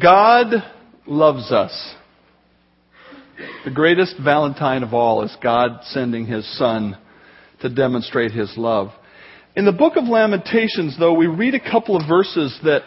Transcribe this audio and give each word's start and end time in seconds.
God 0.00 0.46
loves 1.06 1.52
us. 1.52 1.94
The 3.66 3.70
greatest 3.70 4.16
Valentine 4.22 4.82
of 4.82 4.94
all 4.94 5.22
is 5.24 5.36
God 5.42 5.80
sending 5.84 6.24
His 6.24 6.46
Son 6.56 6.96
to 7.60 7.68
demonstrate 7.68 8.30
His 8.32 8.54
love. 8.56 8.92
In 9.54 9.66
the 9.66 9.72
book 9.72 9.96
of 9.96 10.04
Lamentations, 10.04 10.96
though, 10.98 11.12
we 11.12 11.26
read 11.26 11.54
a 11.54 11.60
couple 11.60 11.96
of 11.96 12.08
verses 12.08 12.58
that 12.64 12.82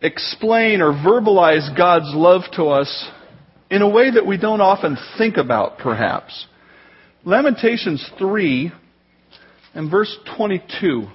explain 0.00 0.80
or 0.80 0.92
verbalize 0.92 1.76
God's 1.76 2.12
love 2.14 2.42
to 2.54 2.64
us 2.64 3.10
in 3.70 3.82
a 3.82 3.88
way 3.88 4.10
that 4.10 4.26
we 4.26 4.38
don't 4.38 4.62
often 4.62 4.96
think 5.18 5.36
about, 5.36 5.78
perhaps. 5.78 6.46
Lamentations 7.24 8.08
3 8.18 8.72
and 9.74 9.90
verse 9.90 10.16
22. 10.36 11.08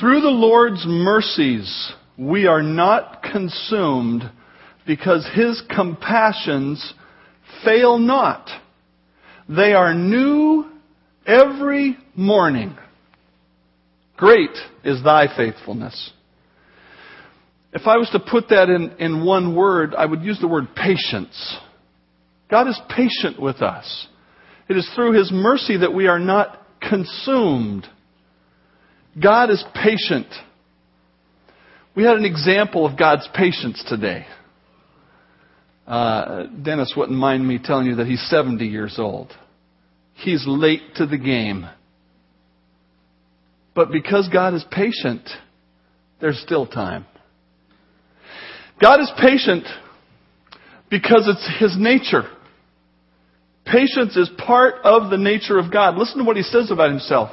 Through 0.00 0.20
the 0.20 0.28
Lord's 0.28 0.84
mercies, 0.86 1.92
we 2.16 2.46
are 2.46 2.62
not 2.62 3.22
consumed 3.22 4.30
because 4.86 5.28
his 5.34 5.60
compassions 5.74 6.94
fail 7.64 7.98
not. 7.98 8.48
They 9.48 9.72
are 9.72 9.94
new 9.94 10.66
every 11.26 11.96
morning. 12.14 12.76
Great 14.16 14.56
is 14.84 15.02
thy 15.02 15.26
faithfulness. 15.36 16.12
If 17.72 17.86
I 17.86 17.96
was 17.96 18.08
to 18.10 18.20
put 18.20 18.48
that 18.50 18.68
in, 18.68 18.92
in 18.98 19.24
one 19.24 19.56
word, 19.56 19.94
I 19.94 20.06
would 20.06 20.22
use 20.22 20.38
the 20.40 20.48
word 20.48 20.74
patience. 20.76 21.56
God 22.50 22.68
is 22.68 22.80
patient 22.88 23.40
with 23.40 23.62
us. 23.62 24.06
It 24.68 24.76
is 24.76 24.88
through 24.94 25.18
His 25.18 25.30
mercy 25.32 25.78
that 25.78 25.92
we 25.92 26.06
are 26.06 26.18
not 26.18 26.66
consumed. 26.80 27.86
God 29.20 29.50
is 29.50 29.64
patient. 29.74 30.26
We 31.94 32.04
had 32.04 32.16
an 32.16 32.24
example 32.24 32.86
of 32.86 32.98
God's 32.98 33.28
patience 33.34 33.82
today. 33.88 34.26
Uh, 35.86 36.44
Dennis 36.62 36.92
wouldn't 36.96 37.18
mind 37.18 37.46
me 37.46 37.58
telling 37.62 37.86
you 37.86 37.96
that 37.96 38.06
he's 38.06 38.22
70 38.28 38.66
years 38.66 38.96
old. 38.98 39.32
He's 40.14 40.44
late 40.46 40.82
to 40.96 41.06
the 41.06 41.16
game. 41.16 41.66
But 43.74 43.90
because 43.90 44.28
God 44.28 44.54
is 44.54 44.64
patient, 44.70 45.28
there's 46.20 46.38
still 46.40 46.66
time. 46.66 47.06
God 48.80 49.00
is 49.00 49.10
patient 49.20 49.64
because 50.90 51.28
it's 51.28 51.60
His 51.60 51.76
nature. 51.78 52.24
Patience 53.64 54.16
is 54.16 54.30
part 54.38 54.76
of 54.84 55.10
the 55.10 55.16
nature 55.16 55.58
of 55.58 55.72
God. 55.72 55.96
Listen 55.96 56.18
to 56.18 56.24
what 56.24 56.36
He 56.36 56.42
says 56.42 56.70
about 56.70 56.90
Himself. 56.90 57.30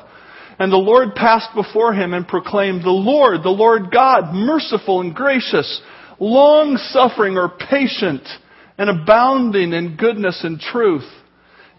And 0.57 0.71
the 0.71 0.77
Lord 0.77 1.15
passed 1.15 1.53
before 1.53 1.93
him 1.93 2.13
and 2.13 2.27
proclaimed, 2.27 2.83
The 2.83 2.89
Lord, 2.89 3.43
the 3.43 3.49
Lord 3.49 3.91
God, 3.91 4.33
merciful 4.33 5.01
and 5.01 5.13
gracious, 5.13 5.81
long 6.19 6.77
suffering 6.77 7.37
or 7.37 7.49
patient, 7.49 8.23
and 8.77 8.89
abounding 8.89 9.73
in 9.73 9.97
goodness 9.97 10.41
and 10.43 10.59
truth. 10.59 11.05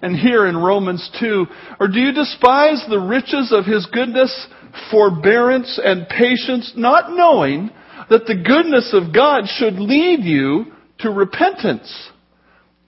And 0.03 0.15
here 0.15 0.47
in 0.47 0.59
Romans 0.59 1.11
2, 1.19 1.47
or 1.81 1.89
do 1.89 1.99
you 1.99 2.13
despise 2.13 2.85
the 2.89 3.01
riches 3.01 3.51
of 3.51 3.65
his 3.65 3.87
goodness, 3.87 4.47
forbearance, 4.91 5.81
and 5.83 6.07
patience, 6.09 6.73
not 6.77 7.13
knowing 7.13 7.71
that 8.11 8.27
the 8.27 8.35
goodness 8.35 8.91
of 8.93 9.15
God 9.15 9.45
should 9.47 9.75
lead 9.75 10.21
you 10.23 10.67
to 10.99 11.11
repentance? 11.11 12.11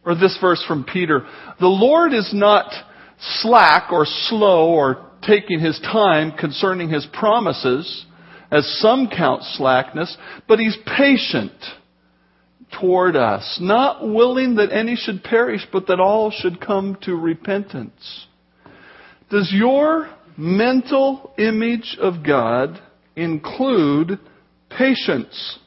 Or 0.04 0.14
this 0.14 0.36
verse 0.40 0.62
from 0.68 0.84
Peter, 0.84 1.26
the 1.60 1.66
Lord 1.66 2.12
is 2.12 2.30
not 2.34 2.70
slack 3.40 3.90
or 3.90 4.04
slow 4.06 4.68
or 4.68 5.07
taking 5.28 5.60
his 5.60 5.78
time 5.80 6.32
concerning 6.32 6.88
his 6.88 7.06
promises, 7.12 8.06
as 8.50 8.66
some 8.80 9.08
count 9.14 9.42
slackness, 9.42 10.16
but 10.48 10.58
he's 10.58 10.76
patient 10.96 11.52
toward 12.80 13.14
us, 13.14 13.58
not 13.60 14.08
willing 14.08 14.56
that 14.56 14.72
any 14.72 14.96
should 14.96 15.22
perish, 15.22 15.66
but 15.70 15.86
that 15.86 16.00
all 16.00 16.30
should 16.30 16.60
come 16.60 16.96
to 17.02 17.14
repentance. 17.14 18.26
Does 19.30 19.50
your 19.52 20.08
mental 20.36 21.32
image 21.38 21.98
of 22.00 22.24
God 22.24 22.80
include 23.16 24.18
patience? 24.70 25.58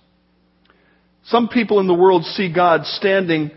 Some 1.26 1.50
people 1.50 1.80
in 1.80 1.88
the 1.88 1.94
world 1.94 2.24
see 2.24 2.52
God 2.52 2.86
standing 2.86 3.52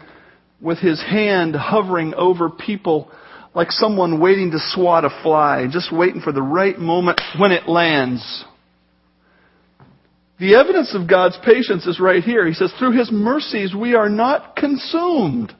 with 0.60 0.78
his 0.78 1.00
hand 1.02 1.54
hovering 1.54 2.14
over 2.14 2.50
people 2.50 3.10
like 3.54 3.70
someone 3.70 4.20
waiting 4.20 4.50
to 4.50 4.58
swat 4.58 5.04
a 5.04 5.10
fly, 5.22 5.66
just 5.70 5.92
waiting 5.92 6.20
for 6.20 6.32
the 6.32 6.42
right 6.42 6.78
moment 6.78 7.20
when 7.38 7.52
it 7.52 7.68
lands. 7.68 8.44
The 10.40 10.56
evidence 10.56 10.94
of 10.94 11.08
God's 11.08 11.38
patience 11.44 11.86
is 11.86 12.00
right 12.00 12.22
here. 12.22 12.46
He 12.46 12.54
says, 12.54 12.72
through 12.78 12.98
His 12.98 13.10
mercies 13.12 13.74
we 13.74 13.94
are 13.94 14.08
not 14.08 14.56
consumed. 14.56 15.54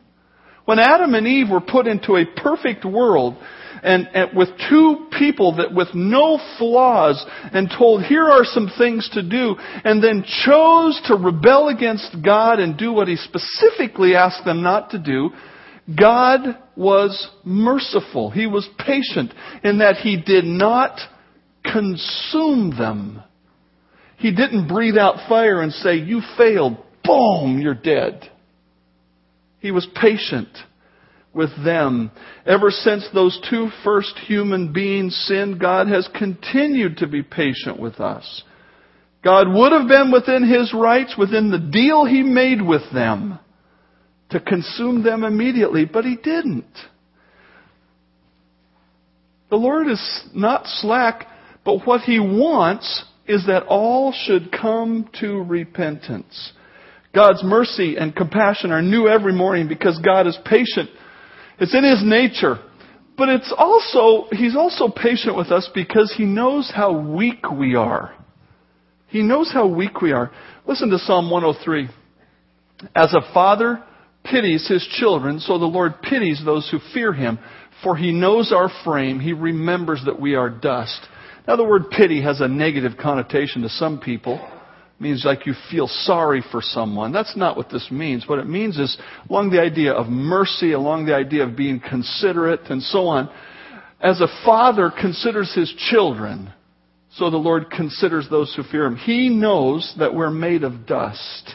When 0.65 0.79
Adam 0.79 1.15
and 1.15 1.27
Eve 1.27 1.51
were 1.51 1.61
put 1.61 1.87
into 1.87 2.17
a 2.17 2.25
perfect 2.25 2.85
world, 2.85 3.37
and, 3.83 4.09
and, 4.15 4.37
with 4.37 4.49
two 4.71 5.09
people 5.19 5.57
that 5.57 5.75
with 5.75 5.89
no 5.95 6.41
flaws 6.59 7.25
and 7.53 7.71
told 7.77 8.03
here 8.03 8.25
are 8.25 8.45
some 8.45 8.71
things 8.79 9.09
to 9.13 9.23
do 9.23 9.57
and 9.59 10.03
then 10.03 10.25
chose 10.47 11.01
to 11.07 11.17
rebel 11.17 11.69
against 11.69 12.17
God 12.25 12.61
and 12.61 12.79
do 12.79 12.93
what 12.93 13.09
he 13.09 13.17
specifically 13.17 14.15
asked 14.15 14.45
them 14.47 14.63
not 14.63 14.91
to 14.91 14.99
do, 14.99 15.31
God 15.93 16.57
was 16.77 17.29
merciful. 17.45 18.31
He 18.31 18.47
was 18.47 18.69
patient 18.79 19.35
in 19.63 19.79
that 19.79 19.97
He 19.97 20.21
did 20.21 20.45
not 20.45 20.99
consume 21.63 22.71
them. 22.77 23.23
He 24.17 24.31
didn't 24.35 24.69
breathe 24.69 24.97
out 24.97 25.29
fire 25.29 25.61
and 25.61 25.73
say, 25.73 25.97
You 25.97 26.23
failed. 26.39 26.79
Boom, 27.05 27.61
you're 27.61 27.75
dead. 27.75 28.31
He 29.61 29.71
was 29.71 29.87
patient 30.01 30.49
with 31.35 31.51
them. 31.63 32.11
Ever 32.47 32.71
since 32.71 33.07
those 33.13 33.39
two 33.51 33.69
first 33.83 34.19
human 34.27 34.73
beings 34.73 35.15
sinned, 35.29 35.61
God 35.61 35.89
has 35.89 36.09
continued 36.17 36.99
to 36.99 37.07
be 37.07 37.23
patient 37.23 37.79
with 37.79 38.01
us. 38.01 38.43
God 39.23 39.49
would 39.49 39.73
have 39.73 39.89
been 39.89 40.11
within 40.11 40.49
His 40.49 40.73
rights, 40.73 41.17
within 41.19 41.51
the 41.51 41.59
deal 41.59 42.07
He 42.07 42.23
made 42.23 42.63
with 42.63 42.83
them 42.93 43.39
to 44.35 44.41
consume 44.41 45.05
them 45.05 45.23
immediately, 45.23 45.85
but 45.85 46.05
he 46.05 46.17
didn't. 46.17 46.67
The 49.49 49.57
Lord 49.57 49.89
is 49.89 50.25
not 50.35 50.67
slack, 50.67 51.29
but 51.65 51.87
what 51.87 52.01
he 52.01 52.19
wants 52.19 53.05
is 53.29 53.47
that 53.47 53.67
all 53.69 54.13
should 54.13 54.51
come 54.51 55.09
to 55.21 55.41
repentance. 55.45 56.53
God's 57.15 57.45
mercy 57.45 57.97
and 57.97 58.15
compassion 58.15 58.73
are 58.73 58.83
new 58.83 59.07
every 59.07 59.33
morning 59.33 59.69
because 59.69 60.01
God 60.05 60.27
is 60.27 60.37
patient. 60.45 60.91
It's 61.61 61.75
in 61.75 61.85
his 61.85 62.03
nature. 62.05 62.59
But 63.17 63.29
it's 63.29 63.55
also, 63.57 64.27
he's 64.33 64.57
also 64.57 64.89
patient 64.89 65.37
with 65.37 65.53
us 65.53 65.71
because 65.73 66.13
he 66.17 66.25
knows 66.25 66.73
how 66.75 66.93
weak 66.93 67.49
we 67.53 67.77
are. 67.77 68.13
He 69.07 69.23
knows 69.23 69.53
how 69.53 69.69
weak 69.69 70.03
we 70.03 70.11
are. 70.11 70.33
Listen 70.67 70.91
to 70.91 70.99
Psalm 70.99 71.31
103. 71.31 71.89
As 72.97 73.15
a 73.15 73.33
father 73.33 73.81
pities 74.25 74.67
his 74.69 74.87
children, 74.99 75.39
so 75.39 75.59
the 75.59 75.67
Lord 75.67 76.03
pities 76.03 76.43
those 76.45 76.69
who 76.71 76.79
fear 76.93 77.13
him. 77.13 77.39
For 77.83 77.97
he 77.97 78.13
knows 78.13 78.53
our 78.53 78.71
frame, 78.85 79.21
he 79.21 79.33
remembers 79.33 80.03
that 80.07 80.21
we 80.21 80.35
are 80.35 80.49
dust. 80.49 81.07
Now, 81.47 81.57
the 81.57 81.65
word 81.65 81.91
pity 81.91 82.23
has 82.23 82.41
a 82.41 82.49
negative 82.49 82.93
connotation 83.01 83.63
to 83.63 83.69
some 83.69 84.01
people. 84.01 84.37
It 84.37 85.03
means 85.03 85.25
like 85.25 85.45
you 85.45 85.55
feel 85.71 85.89
sorry 85.89 86.43
for 86.51 86.63
someone. 86.63 87.13
That's 87.13 87.37
not 87.37 87.57
what 87.57 87.69
this 87.69 87.89
means. 87.91 88.27
What 88.27 88.39
it 88.39 88.49
means 88.49 88.79
is 88.79 88.97
along 89.29 89.51
the 89.51 89.61
idea 89.61 89.93
of 89.93 90.07
mercy, 90.07 90.73
along 90.73 91.05
the 91.05 91.15
idea 91.15 91.45
of 91.45 91.57
being 91.57 91.81
considerate, 91.81 92.71
and 92.71 92.83
so 92.83 93.09
on. 93.09 93.29
As 94.01 94.21
a 94.21 94.29
father 94.45 94.91
considers 94.91 95.55
his 95.55 95.73
children, 95.91 96.53
so 97.17 97.31
the 97.31 97.37
Lord 97.37 97.71
considers 97.71 98.29
those 98.31 98.55
who 98.55 98.63
fear 98.65 98.87
him. 98.87 98.97
He 98.97 99.29
knows 99.29 99.95
that 99.99 100.15
we're 100.15 100.31
made 100.31 100.65
of 100.65 100.87
dust. 100.87 101.55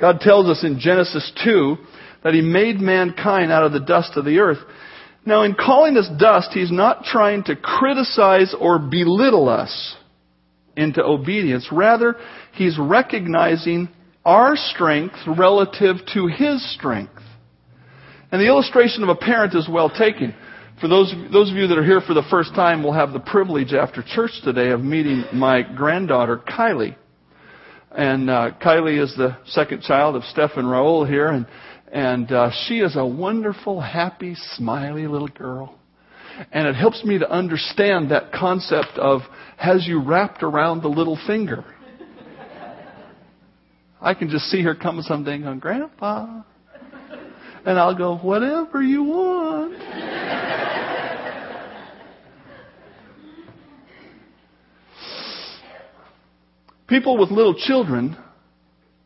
God 0.00 0.20
tells 0.20 0.48
us 0.48 0.64
in 0.64 0.78
Genesis 0.78 1.30
2 1.44 1.76
that 2.24 2.34
He 2.34 2.40
made 2.40 2.80
mankind 2.80 3.50
out 3.50 3.64
of 3.64 3.72
the 3.72 3.80
dust 3.80 4.12
of 4.16 4.24
the 4.24 4.38
earth. 4.38 4.58
Now, 5.24 5.42
in 5.42 5.54
calling 5.54 5.96
us 5.96 6.08
dust, 6.18 6.50
He's 6.52 6.72
not 6.72 7.04
trying 7.04 7.44
to 7.44 7.56
criticize 7.56 8.54
or 8.58 8.78
belittle 8.78 9.48
us 9.48 9.96
into 10.76 11.02
obedience. 11.02 11.68
Rather, 11.72 12.16
He's 12.52 12.78
recognizing 12.78 13.88
our 14.24 14.56
strength 14.56 15.16
relative 15.26 15.96
to 16.14 16.26
His 16.26 16.74
strength. 16.74 17.12
And 18.30 18.40
the 18.40 18.46
illustration 18.46 19.02
of 19.02 19.08
a 19.08 19.14
parent 19.16 19.54
is 19.54 19.68
well 19.70 19.90
taken. 19.90 20.34
For 20.80 20.86
those, 20.86 21.12
those 21.32 21.50
of 21.50 21.56
you 21.56 21.66
that 21.66 21.78
are 21.78 21.84
here 21.84 22.00
for 22.00 22.14
the 22.14 22.26
first 22.30 22.54
time, 22.54 22.84
we'll 22.84 22.92
have 22.92 23.12
the 23.12 23.20
privilege 23.20 23.72
after 23.72 24.02
church 24.02 24.30
today 24.44 24.70
of 24.70 24.80
meeting 24.80 25.24
my 25.32 25.62
granddaughter, 25.62 26.36
Kylie. 26.36 26.94
And 27.90 28.28
uh, 28.28 28.50
Kylie 28.62 29.02
is 29.02 29.14
the 29.16 29.36
second 29.46 29.82
child 29.82 30.14
of 30.14 30.24
Steph 30.24 30.52
and 30.56 30.66
Raul 30.66 31.08
here, 31.08 31.28
and 31.28 31.46
and 31.92 32.30
uh, 32.30 32.50
she 32.66 32.80
is 32.80 32.96
a 32.96 33.06
wonderful, 33.06 33.80
happy, 33.80 34.34
smiley 34.56 35.06
little 35.06 35.28
girl. 35.28 35.74
And 36.52 36.68
it 36.68 36.74
helps 36.74 37.02
me 37.04 37.18
to 37.18 37.30
understand 37.30 38.10
that 38.10 38.30
concept 38.32 38.96
of 38.96 39.22
has 39.56 39.86
you 39.86 40.02
wrapped 40.02 40.42
around 40.42 40.82
the 40.82 40.88
little 40.88 41.18
finger. 41.26 41.64
I 44.00 44.14
can 44.14 44.28
just 44.30 44.44
see 44.44 44.62
her 44.62 44.74
coming 44.74 45.02
someday 45.02 45.34
and 45.34 45.44
going, 45.44 45.58
Grandpa. 45.58 46.42
And 47.64 47.78
I'll 47.78 47.96
go, 47.96 48.18
whatever 48.18 48.80
you 48.82 49.02
want. 49.02 50.37
People 56.88 57.18
with 57.18 57.30
little 57.30 57.54
children, 57.54 58.16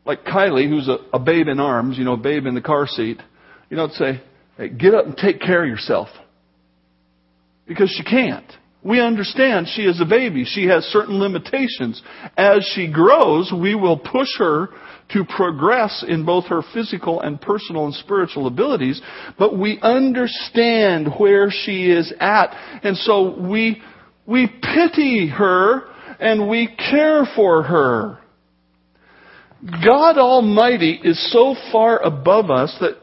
like 0.05 0.23
Kylie, 0.23 0.69
who's 0.69 0.87
a, 0.87 0.97
a 1.13 1.19
babe 1.19 1.47
in 1.47 1.59
arms, 1.59 1.97
you 1.97 2.05
know, 2.05 2.13
a 2.13 2.17
babe 2.17 2.45
in 2.45 2.55
the 2.55 2.61
car 2.61 2.87
seat, 2.87 3.21
you 3.69 3.77
don't 3.77 3.93
say, 3.93 4.21
hey, 4.57 4.69
get 4.69 4.93
up 4.93 5.05
and 5.05 5.17
take 5.17 5.41
care 5.41 5.63
of 5.63 5.69
yourself. 5.69 6.07
Because 7.67 7.89
she 7.89 8.03
can't. 8.03 8.51
We 8.83 8.99
understand 8.99 9.67
she 9.67 9.83
is 9.83 10.01
a 10.01 10.05
baby. 10.05 10.43
She 10.45 10.65
has 10.65 10.83
certain 10.85 11.19
limitations. 11.19 12.01
As 12.35 12.69
she 12.73 12.91
grows, 12.91 13.51
we 13.53 13.75
will 13.75 13.97
push 13.97 14.27
her 14.37 14.67
to 15.11 15.23
progress 15.25 16.03
in 16.07 16.25
both 16.25 16.45
her 16.45 16.61
physical 16.73 17.21
and 17.21 17.39
personal 17.39 17.85
and 17.85 17.93
spiritual 17.93 18.47
abilities, 18.47 19.01
but 19.37 19.57
we 19.57 19.79
understand 19.81 21.09
where 21.17 21.49
she 21.49 21.91
is 21.91 22.13
at. 22.19 22.55
And 22.83 22.97
so 22.97 23.39
we, 23.39 23.81
we 24.25 24.47
pity 24.47 25.27
her 25.27 25.83
and 26.23 26.47
we 26.47 26.67
care 26.67 27.25
for 27.35 27.63
her. 27.63 28.17
God 29.85 30.17
Almighty 30.17 30.97
is 31.03 31.31
so 31.33 31.53
far 31.69 32.01
above 32.01 32.49
us 32.49 32.75
that 32.79 32.97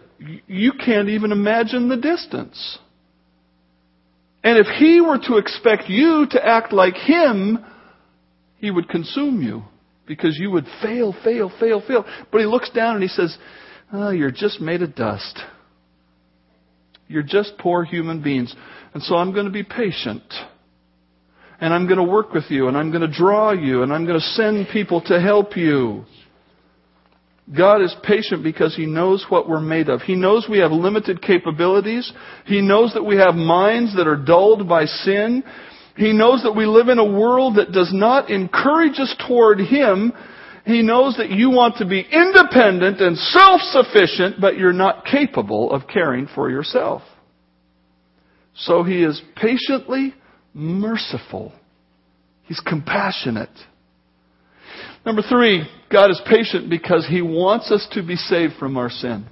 you 0.47 0.73
can't 0.73 1.11
even 1.11 1.31
imagine 1.31 1.91
the 1.91 1.99
distance. 1.99 2.79
And 4.43 4.59
if 4.59 4.67
He 4.79 5.03
were 5.03 5.19
to 5.19 5.37
expect 5.37 5.91
you 5.91 6.29
to 6.31 6.45
act 6.45 6.73
like 6.73 6.95
Him, 6.95 7.59
He 8.57 8.71
would 8.71 8.89
consume 8.89 9.43
you 9.43 9.65
because 10.07 10.39
you 10.39 10.51
would 10.53 10.67
fail, 10.83 11.15
fail, 11.23 11.53
fail, 11.61 11.83
fail. 11.87 12.07
But 12.33 12.41
He 12.41 12.47
looks 12.47 12.71
down 12.71 12.95
and 12.95 13.03
He 13.03 13.09
says, 13.09 13.37
oh, 13.93 14.11
You're 14.11 14.31
just 14.31 14.63
made 14.63 14.81
of 14.81 14.95
dust. 14.95 15.39
You're 17.07 17.23
just 17.23 17.59
poor 17.59 17.85
human 17.85 18.23
beings. 18.23 18.55
And 18.95 19.03
so 19.03 19.17
I'm 19.17 19.35
going 19.35 19.47
to 19.47 19.53
be 19.53 19.63
patient. 19.63 20.23
And 21.61 21.75
I'm 21.75 21.87
going 21.87 21.99
to 21.99 22.11
work 22.11 22.33
with 22.33 22.45
you. 22.49 22.69
And 22.69 22.77
I'm 22.77 22.91
going 22.91 23.09
to 23.09 23.13
draw 23.13 23.53
you. 23.53 23.83
And 23.83 23.93
I'm 23.93 24.07
going 24.07 24.19
to 24.19 24.27
send 24.27 24.69
people 24.73 25.01
to 25.03 25.21
help 25.21 25.57
you. 25.57 26.05
God 27.57 27.83
is 27.83 27.95
patient 28.05 28.45
because 28.45 28.77
He 28.77 28.87
knows 28.87 29.27
what 29.29 29.49
we're 29.49 29.61
made 29.61 29.89
of. 29.89 30.03
He 30.03 30.15
knows 30.15 30.47
we 30.49 30.59
have 30.59 30.71
limited 30.71 31.21
capabilities. 31.21 32.13
He 32.47 32.61
knows 32.61 32.95
that 32.95 33.05
we 33.05 33.17
have 33.17 33.35
minds 33.35 33.97
that 33.97 34.07
are 34.07 34.17
dulled 34.17 34.69
by 34.69 34.85
sin. 34.85 35.43
He 35.97 36.13
knows 36.13 36.45
that 36.45 36.53
we 36.53 36.65
live 36.67 36.89
in 36.89 36.99
a 36.99 37.05
world 37.05 37.57
that 37.57 37.73
does 37.73 37.91
not 37.93 38.31
encourage 38.31 39.01
us 39.01 39.15
toward 39.27 39.59
Him. 39.59 40.13
He 40.65 40.83
knows 40.83 41.17
that 41.17 41.31
you 41.31 41.51
want 41.51 41.77
to 41.79 41.87
be 41.87 42.01
independent 42.01 43.01
and 43.01 43.17
self-sufficient, 43.19 44.41
but 44.41 44.57
you're 44.57 44.73
not 44.73 45.05
capable 45.05 45.73
of 45.73 45.89
caring 45.89 46.29
for 46.33 46.51
yourself. 46.51 47.03
So 48.55 48.85
He 48.85 49.03
is 49.03 49.21
patiently 49.35 50.15
merciful. 50.55 51.53
He's 52.45 52.61
compassionate. 52.61 53.51
Number 55.05 55.23
three, 55.23 55.69
God 55.91 56.11
is 56.11 56.21
patient 56.27 56.69
because 56.69 57.07
He 57.09 57.23
wants 57.23 57.71
us 57.71 57.87
to 57.93 58.03
be 58.03 58.17
saved 58.17 58.55
from 58.59 58.77
our 58.77 58.91
sin. 58.91 59.27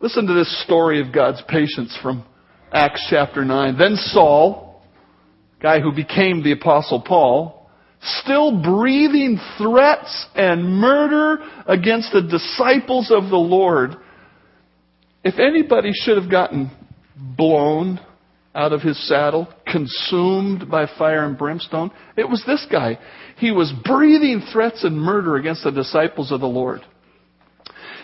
Listen 0.00 0.26
to 0.26 0.34
this 0.34 0.64
story 0.64 1.00
of 1.00 1.12
God's 1.12 1.42
patience 1.48 1.96
from 2.02 2.24
Acts 2.72 3.06
chapter 3.10 3.44
9. 3.44 3.76
Then 3.78 3.96
Saul, 3.96 4.82
guy 5.60 5.80
who 5.80 5.92
became 5.92 6.42
the 6.42 6.52
apostle 6.52 7.02
Paul, 7.06 7.70
still 8.00 8.62
breathing 8.62 9.38
threats 9.58 10.26
and 10.34 10.64
murder 10.64 11.38
against 11.66 12.12
the 12.12 12.22
disciples 12.22 13.10
of 13.10 13.24
the 13.24 13.36
Lord. 13.36 13.96
If 15.22 15.38
anybody 15.38 15.90
should 15.92 16.16
have 16.16 16.30
gotten 16.30 16.70
blown 17.16 18.00
out 18.54 18.72
of 18.72 18.82
his 18.82 18.98
saddle, 19.08 19.48
consumed 19.66 20.68
by 20.70 20.86
fire 20.98 21.24
and 21.24 21.38
brimstone. 21.38 21.90
It 22.16 22.28
was 22.28 22.42
this 22.46 22.66
guy. 22.70 22.98
He 23.36 23.52
was 23.52 23.72
breathing 23.84 24.42
threats 24.52 24.82
and 24.82 24.96
murder 24.96 25.36
against 25.36 25.64
the 25.64 25.70
disciples 25.70 26.32
of 26.32 26.40
the 26.40 26.46
Lord. 26.46 26.80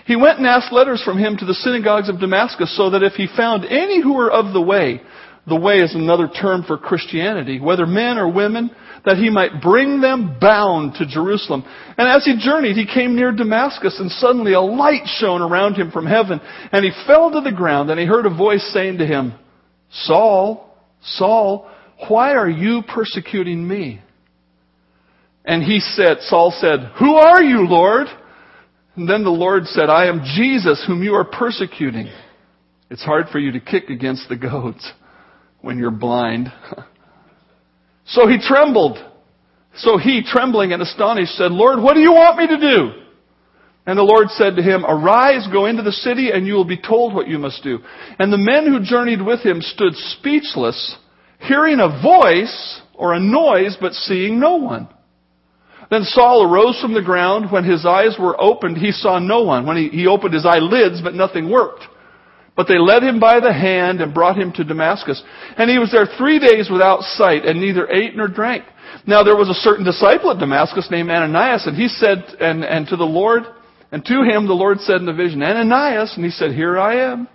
He 0.07 0.15
went 0.15 0.39
and 0.39 0.47
asked 0.47 0.73
letters 0.73 1.03
from 1.03 1.19
him 1.19 1.37
to 1.37 1.45
the 1.45 1.55
synagogues 1.55 2.09
of 2.09 2.21
Damascus 2.21 2.77
so 2.77 2.91
that 2.91 3.03
if 3.03 3.15
he 3.15 3.27
found 3.37 3.65
any 3.65 4.01
who 4.01 4.15
were 4.15 4.31
of 4.31 4.53
the 4.53 4.63
way, 4.63 5.01
the 5.49 5.59
way 5.59 5.79
is 5.79 5.95
another 5.95 6.29
term 6.29 6.63
for 6.65 6.79
Christianity, 6.79 7.61
whether 7.61 7.87
men 7.87 8.17
or 8.17 8.33
women, 8.33 8.71
that 9.05 9.17
he 9.17 9.31
might 9.31 9.61
bring 9.63 10.01
them 10.01 10.39
bound 10.41 10.95
to 10.95 11.07
Jerusalem. 11.07 11.65
And 11.97 12.09
as 12.09 12.25
he 12.25 12.37
journeyed, 12.39 12.77
he 12.77 12.87
came 12.87 13.15
near 13.15 13.33
Damascus, 13.33 13.99
and 14.01 14.11
suddenly 14.11 14.55
a 14.55 14.61
light 14.61 15.07
shone 15.07 15.43
around 15.43 15.75
him 15.75 15.91
from 15.91 16.07
heaven, 16.07 16.41
and 16.73 16.85
he 16.85 16.91
fell 17.07 17.31
to 17.31 17.41
the 17.41 17.53
ground, 17.53 17.91
and 17.91 18.01
he 18.01 18.07
heard 18.07 18.27
a 18.27 18.37
voice 18.37 18.69
saying 18.73 18.99
to 18.99 19.07
him, 19.07 19.35
Saul, 20.05 20.75
Saul, 21.03 21.71
why 22.09 22.33
are 22.33 22.49
you 22.49 22.83
persecuting 22.83 23.67
me? 23.67 24.01
And 25.45 25.63
he 25.63 25.81
said, 25.81 26.19
Saul 26.23 26.53
said, 26.59 26.91
Who 26.99 27.15
are 27.15 27.43
you, 27.43 27.67
Lord? 27.69 28.09
And 28.97 29.09
then 29.09 29.25
the 29.25 29.31
Lord 29.31 29.67
said, 29.67 29.89
I 29.89 30.07
am 30.07 30.23
Jesus 30.37 30.83
whom 30.87 31.03
you 31.03 31.15
are 31.15 31.25
persecuting. 31.25 32.11
It's 32.91 33.05
hard 33.05 33.27
for 33.31 33.39
you 33.39 33.53
to 33.53 33.61
kick 33.61 33.91
against 33.91 34.29
the 34.29 34.37
goads 34.37 34.93
when 35.61 35.79
you're 35.79 35.91
blind. 35.91 36.53
so 38.07 38.27
he 38.27 38.39
trembled. 38.41 38.99
So 39.77 39.99
he, 39.99 40.23
trembling 40.25 40.73
and 40.73 40.81
astonished, 40.81 41.33
said, 41.33 41.53
Lord, 41.53 41.83
what 41.83 41.95
do 41.95 42.01
you 42.01 42.13
want 42.13 42.39
me 42.39 42.47
to 42.47 42.59
do? 42.59 43.06
And 43.87 43.97
the 43.97 44.03
Lord 44.03 44.29
said 44.31 44.57
to 44.57 44.63
him, 44.63 44.85
Arise, 44.85 45.47
go 45.53 45.67
into 45.67 45.83
the 45.83 45.93
city, 45.93 46.31
and 46.33 46.47
you 46.47 46.55
will 46.55 46.65
be 46.65 46.77
told 46.77 47.15
what 47.15 47.29
you 47.29 47.39
must 47.39 47.63
do. 47.63 47.79
And 48.19 48.33
the 48.33 48.39
men 48.39 48.67
who 48.67 48.85
journeyed 48.85 49.23
with 49.23 49.41
him 49.41 49.61
stood 49.61 49.95
speechless, 49.95 50.97
hearing 51.39 51.79
a 51.79 52.03
voice 52.03 52.81
or 52.95 53.15
a 53.15 53.21
noise, 53.21 53.77
but 53.81 53.93
seeing 53.93 54.41
no 54.41 54.57
one. 54.57 54.89
Then 55.89 56.03
Saul 56.03 56.43
arose 56.43 56.81
from 56.81 56.95
the 56.95 57.03
ground. 57.03 57.53
When 57.53 57.63
his 57.63 57.87
eyes 57.87 58.17
were 58.19 58.41
opened, 58.41 58.77
he 58.77 58.91
saw 58.91 59.21
no 59.21 59.45
one. 59.45 59.67
When 59.67 59.77
he, 59.77 59.89
he 59.89 60.09
opened 60.09 60.35
his 60.35 60.47
eyelids, 60.47 61.01
but 61.01 61.15
nothing 61.15 61.49
worked. 61.49 61.85
But 62.57 62.67
they 62.67 62.79
led 62.79 63.05
him 63.05 63.21
by 63.21 63.39
the 63.39 63.53
hand 63.53 64.01
and 64.01 64.15
brought 64.15 64.37
him 64.37 64.53
to 64.55 64.65
Damascus. 64.65 65.23
And 65.57 65.71
he 65.71 65.79
was 65.79 65.93
there 65.93 66.09
three 66.19 66.41
days 66.41 66.69
without 66.71 67.03
sight, 67.03 67.45
and 67.45 67.61
neither 67.61 67.89
ate 67.89 68.17
nor 68.17 68.27
drank. 68.27 68.65
Now 69.07 69.23
there 69.23 69.37
was 69.37 69.49
a 69.49 69.55
certain 69.55 69.85
disciple 69.85 70.33
at 70.33 70.41
Damascus 70.41 70.89
named 70.91 71.11
Ananias, 71.11 71.67
and 71.67 71.77
he 71.77 71.87
said, 71.87 72.25
and, 72.41 72.65
and 72.65 72.89
to 72.89 72.97
the 72.97 73.05
Lord, 73.05 73.45
and 73.93 74.05
to 74.05 74.23
him 74.23 74.47
the 74.47 74.55
Lord 74.55 74.81
said 74.81 74.97
in 74.97 75.07
the 75.07 75.13
vision, 75.13 75.43
Ananias, 75.43 76.15
and 76.17 76.25
he 76.25 76.31
said, 76.31 76.53
Here 76.53 76.79
I 76.79 77.13
am. 77.13 77.29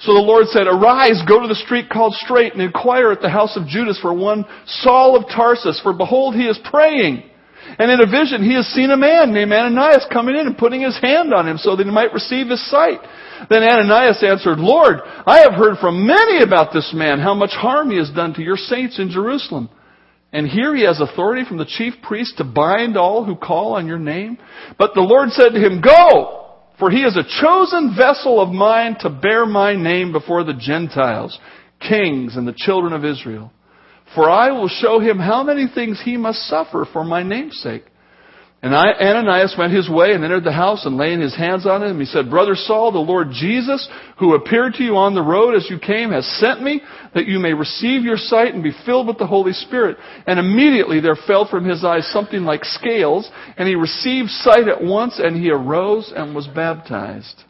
So 0.00 0.12
the 0.12 0.20
Lord 0.20 0.46
said, 0.48 0.66
Arise, 0.66 1.22
go 1.26 1.40
to 1.40 1.48
the 1.48 1.54
street 1.54 1.88
called 1.88 2.14
Straight, 2.14 2.52
and 2.52 2.62
inquire 2.62 3.10
at 3.12 3.22
the 3.22 3.30
house 3.30 3.56
of 3.56 3.66
Judas 3.66 3.98
for 4.00 4.12
one 4.12 4.44
Saul 4.66 5.16
of 5.16 5.28
Tarsus, 5.28 5.80
for 5.82 5.92
behold, 5.92 6.34
he 6.34 6.46
is 6.46 6.58
praying. 6.64 7.22
And 7.78 7.90
in 7.90 8.00
a 8.00 8.06
vision, 8.06 8.42
he 8.42 8.54
has 8.54 8.66
seen 8.66 8.90
a 8.90 8.96
man 8.96 9.32
named 9.32 9.52
Ananias 9.52 10.06
coming 10.12 10.36
in 10.36 10.46
and 10.46 10.58
putting 10.58 10.82
his 10.82 10.98
hand 11.00 11.32
on 11.32 11.48
him 11.48 11.56
so 11.56 11.76
that 11.76 11.84
he 11.86 11.90
might 11.90 12.12
receive 12.12 12.48
his 12.48 12.64
sight. 12.70 13.00
Then 13.48 13.62
Ananias 13.62 14.22
answered, 14.22 14.58
Lord, 14.58 15.00
I 15.26 15.40
have 15.40 15.54
heard 15.54 15.78
from 15.78 16.06
many 16.06 16.42
about 16.42 16.72
this 16.72 16.92
man, 16.94 17.18
how 17.18 17.34
much 17.34 17.50
harm 17.50 17.90
he 17.90 17.96
has 17.96 18.10
done 18.10 18.34
to 18.34 18.42
your 18.42 18.56
saints 18.56 18.98
in 18.98 19.10
Jerusalem. 19.10 19.70
And 20.34 20.48
here 20.48 20.74
he 20.74 20.84
has 20.84 21.00
authority 21.00 21.44
from 21.46 21.58
the 21.58 21.64
chief 21.64 21.94
priest 22.02 22.38
to 22.38 22.44
bind 22.44 22.96
all 22.96 23.24
who 23.24 23.36
call 23.36 23.74
on 23.76 23.86
your 23.86 24.00
name. 24.00 24.36
But 24.76 24.90
the 24.92 25.00
Lord 25.00 25.30
said 25.30 25.50
to 25.50 25.64
him, 25.64 25.80
Go! 25.80 26.50
For 26.80 26.90
he 26.90 27.02
is 27.02 27.16
a 27.16 27.22
chosen 27.40 27.94
vessel 27.96 28.40
of 28.40 28.48
mine 28.48 28.96
to 29.00 29.10
bear 29.10 29.46
my 29.46 29.76
name 29.76 30.10
before 30.10 30.42
the 30.42 30.52
Gentiles, 30.52 31.38
kings, 31.78 32.36
and 32.36 32.48
the 32.48 32.54
children 32.56 32.92
of 32.92 33.04
Israel. 33.04 33.52
For 34.16 34.28
I 34.28 34.50
will 34.50 34.66
show 34.66 34.98
him 34.98 35.20
how 35.20 35.44
many 35.44 35.66
things 35.72 36.02
he 36.04 36.16
must 36.16 36.40
suffer 36.48 36.84
for 36.92 37.04
my 37.04 37.22
name's 37.22 37.60
sake. 37.60 37.84
And 38.64 38.72
Ananias 38.72 39.54
went 39.58 39.74
his 39.74 39.90
way 39.90 40.12
and 40.12 40.24
entered 40.24 40.44
the 40.44 40.50
house 40.50 40.86
and 40.86 40.96
laying 40.96 41.20
his 41.20 41.36
hands 41.36 41.66
on 41.66 41.82
him, 41.82 42.00
he 42.00 42.06
said, 42.06 42.30
Brother 42.30 42.54
Saul, 42.54 42.92
the 42.92 42.98
Lord 42.98 43.28
Jesus, 43.30 43.86
who 44.18 44.34
appeared 44.34 44.72
to 44.74 44.82
you 44.82 44.96
on 44.96 45.14
the 45.14 45.20
road 45.20 45.54
as 45.54 45.68
you 45.68 45.78
came, 45.78 46.12
has 46.12 46.24
sent 46.40 46.62
me 46.62 46.80
that 47.14 47.26
you 47.26 47.38
may 47.38 47.52
receive 47.52 48.04
your 48.04 48.16
sight 48.16 48.54
and 48.54 48.62
be 48.62 48.72
filled 48.86 49.06
with 49.06 49.18
the 49.18 49.26
Holy 49.26 49.52
Spirit. 49.52 49.98
And 50.26 50.38
immediately 50.38 50.98
there 51.00 51.14
fell 51.26 51.46
from 51.46 51.68
his 51.68 51.84
eyes 51.84 52.10
something 52.10 52.44
like 52.44 52.64
scales, 52.64 53.30
and 53.58 53.68
he 53.68 53.74
received 53.74 54.30
sight 54.30 54.66
at 54.66 54.82
once, 54.82 55.20
and 55.22 55.36
he 55.36 55.50
arose 55.50 56.10
and 56.16 56.34
was 56.34 56.46
baptized. 56.46 57.44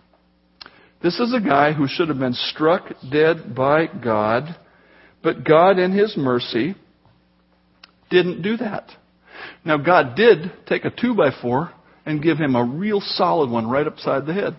This 1.01 1.21
is 1.21 1.33
a 1.33 1.41
guy 1.41 1.75
who 1.75 1.87
should 1.87 2.09
have 2.09 2.19
been 2.19 2.35
struck 2.35 2.91
dead 3.09 3.55
by 3.55 3.87
God, 3.87 4.57
but 5.23 5.45
God 5.45 5.79
in 5.79 5.93
his 5.93 6.17
mercy 6.17 6.75
didn't 8.11 8.43
do 8.43 8.57
that. 8.57 8.91
Now, 9.65 9.79
God 9.79 10.15
did 10.17 10.53
take 10.67 10.85
a 10.85 10.91
two 10.91 11.15
by 11.15 11.31
four 11.41 11.73
and 12.05 12.23
give 12.23 12.39
him 12.39 12.55
a 12.55 12.65
real 12.65 13.01
solid 13.01 13.51
one 13.51 13.69
right 13.69 13.87
upside 13.87 14.27
the 14.27 14.35
head. 14.35 14.59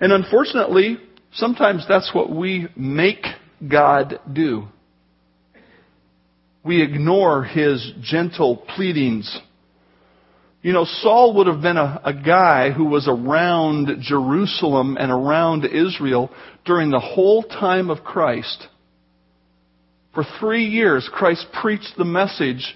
And 0.00 0.12
unfortunately, 0.12 0.98
Sometimes 1.36 1.84
that's 1.86 2.10
what 2.14 2.34
we 2.34 2.68
make 2.76 3.24
God 3.66 4.20
do. 4.32 4.68
We 6.64 6.82
ignore 6.82 7.44
his 7.44 7.92
gentle 8.00 8.56
pleadings. 8.56 9.38
You 10.62 10.72
know, 10.72 10.84
Saul 10.84 11.36
would 11.36 11.46
have 11.46 11.60
been 11.60 11.76
a, 11.76 12.00
a, 12.04 12.14
guy 12.14 12.70
who 12.70 12.86
was 12.86 13.06
around 13.06 14.00
Jerusalem 14.00 14.96
and 14.98 15.12
around 15.12 15.66
Israel 15.66 16.30
during 16.64 16.90
the 16.90 16.98
whole 16.98 17.42
time 17.42 17.90
of 17.90 18.02
Christ. 18.02 18.66
For 20.14 20.24
three 20.40 20.64
years, 20.64 21.08
Christ 21.12 21.46
preached 21.60 21.92
the 21.98 22.04
message, 22.06 22.74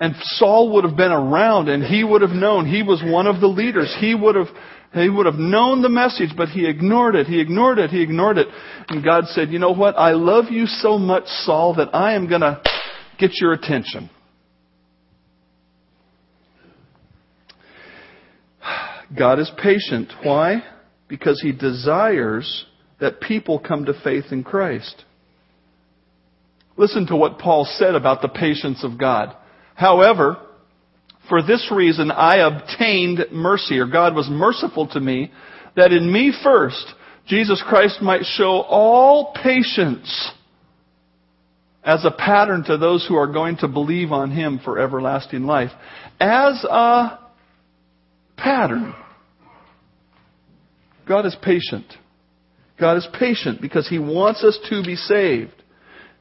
and 0.00 0.14
Saul 0.38 0.72
would 0.72 0.84
have 0.84 0.96
been 0.96 1.12
around, 1.12 1.68
and 1.68 1.84
he 1.84 2.02
would 2.02 2.22
have 2.22 2.30
known. 2.30 2.66
He 2.66 2.82
was 2.82 3.02
one 3.04 3.26
of 3.26 3.40
the 3.40 3.46
leaders. 3.46 3.94
He 4.00 4.14
would 4.14 4.34
have 4.34 4.48
he 4.92 5.08
would 5.08 5.26
have 5.26 5.36
known 5.36 5.82
the 5.82 5.88
message, 5.88 6.30
but 6.36 6.48
he 6.48 6.66
ignored 6.66 7.14
it. 7.14 7.28
He 7.28 7.40
ignored 7.40 7.78
it. 7.78 7.90
He 7.90 8.02
ignored 8.02 8.38
it. 8.38 8.48
And 8.88 9.04
God 9.04 9.26
said, 9.26 9.50
you 9.50 9.60
know 9.60 9.72
what? 9.72 9.96
I 9.96 10.12
love 10.12 10.46
you 10.50 10.66
so 10.66 10.98
much, 10.98 11.26
Saul, 11.44 11.76
that 11.76 11.94
I 11.94 12.14
am 12.14 12.28
going 12.28 12.40
to 12.40 12.60
get 13.16 13.30
your 13.40 13.52
attention. 13.52 14.10
God 19.16 19.38
is 19.38 19.50
patient. 19.62 20.12
Why? 20.24 20.64
Because 21.06 21.40
he 21.40 21.52
desires 21.52 22.66
that 23.00 23.20
people 23.20 23.60
come 23.60 23.84
to 23.84 23.94
faith 24.02 24.26
in 24.32 24.42
Christ. 24.42 25.04
Listen 26.76 27.06
to 27.06 27.16
what 27.16 27.38
Paul 27.38 27.64
said 27.64 27.94
about 27.94 28.22
the 28.22 28.28
patience 28.28 28.82
of 28.82 28.98
God. 28.98 29.36
However, 29.80 30.36
for 31.30 31.42
this 31.42 31.72
reason 31.74 32.10
I 32.10 32.46
obtained 32.46 33.24
mercy, 33.32 33.78
or 33.78 33.86
God 33.86 34.14
was 34.14 34.28
merciful 34.30 34.86
to 34.88 35.00
me, 35.00 35.32
that 35.74 35.90
in 35.90 36.12
me 36.12 36.34
first 36.44 36.84
Jesus 37.26 37.62
Christ 37.66 38.02
might 38.02 38.24
show 38.24 38.60
all 38.60 39.32
patience 39.42 40.32
as 41.82 42.04
a 42.04 42.10
pattern 42.10 42.62
to 42.64 42.76
those 42.76 43.06
who 43.08 43.14
are 43.14 43.32
going 43.32 43.56
to 43.58 43.68
believe 43.68 44.12
on 44.12 44.30
Him 44.30 44.60
for 44.62 44.78
everlasting 44.78 45.44
life. 45.44 45.70
As 46.20 46.62
a 46.64 47.18
pattern. 48.36 48.94
God 51.08 51.24
is 51.24 51.36
patient. 51.42 51.86
God 52.78 52.98
is 52.98 53.08
patient 53.18 53.62
because 53.62 53.88
He 53.88 53.98
wants 53.98 54.44
us 54.44 54.58
to 54.68 54.82
be 54.82 54.96
saved. 54.96 55.54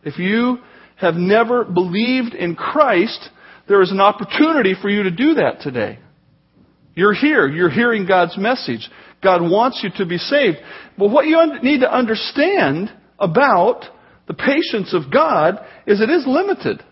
If 0.05 0.17
you 0.17 0.59
have 0.95 1.15
never 1.15 1.65
believed 1.65 2.33
in 2.33 2.55
Christ, 2.55 3.29
there 3.69 3.81
is 3.81 3.91
an 3.91 4.01
opportunity 4.01 4.73
for 4.81 4.89
you 4.89 5.03
to 5.03 5.11
do 5.11 5.35
that 5.35 5.61
today. 5.61 5.99
You're 6.95 7.13
here. 7.13 7.47
You're 7.47 7.69
hearing 7.69 8.05
God's 8.05 8.38
message. 8.38 8.89
God 9.23 9.41
wants 9.41 9.79
you 9.83 9.89
to 9.97 10.05
be 10.05 10.17
saved. 10.17 10.57
But 10.97 11.09
what 11.09 11.27
you 11.27 11.39
need 11.63 11.81
to 11.81 11.93
understand 11.93 12.91
about 13.17 13.85
the 14.27 14.33
patience 14.33 14.93
of 14.93 15.11
God 15.11 15.59
is 15.88 16.01
it 16.01 16.09
is 16.09 16.25
limited. 16.27 16.83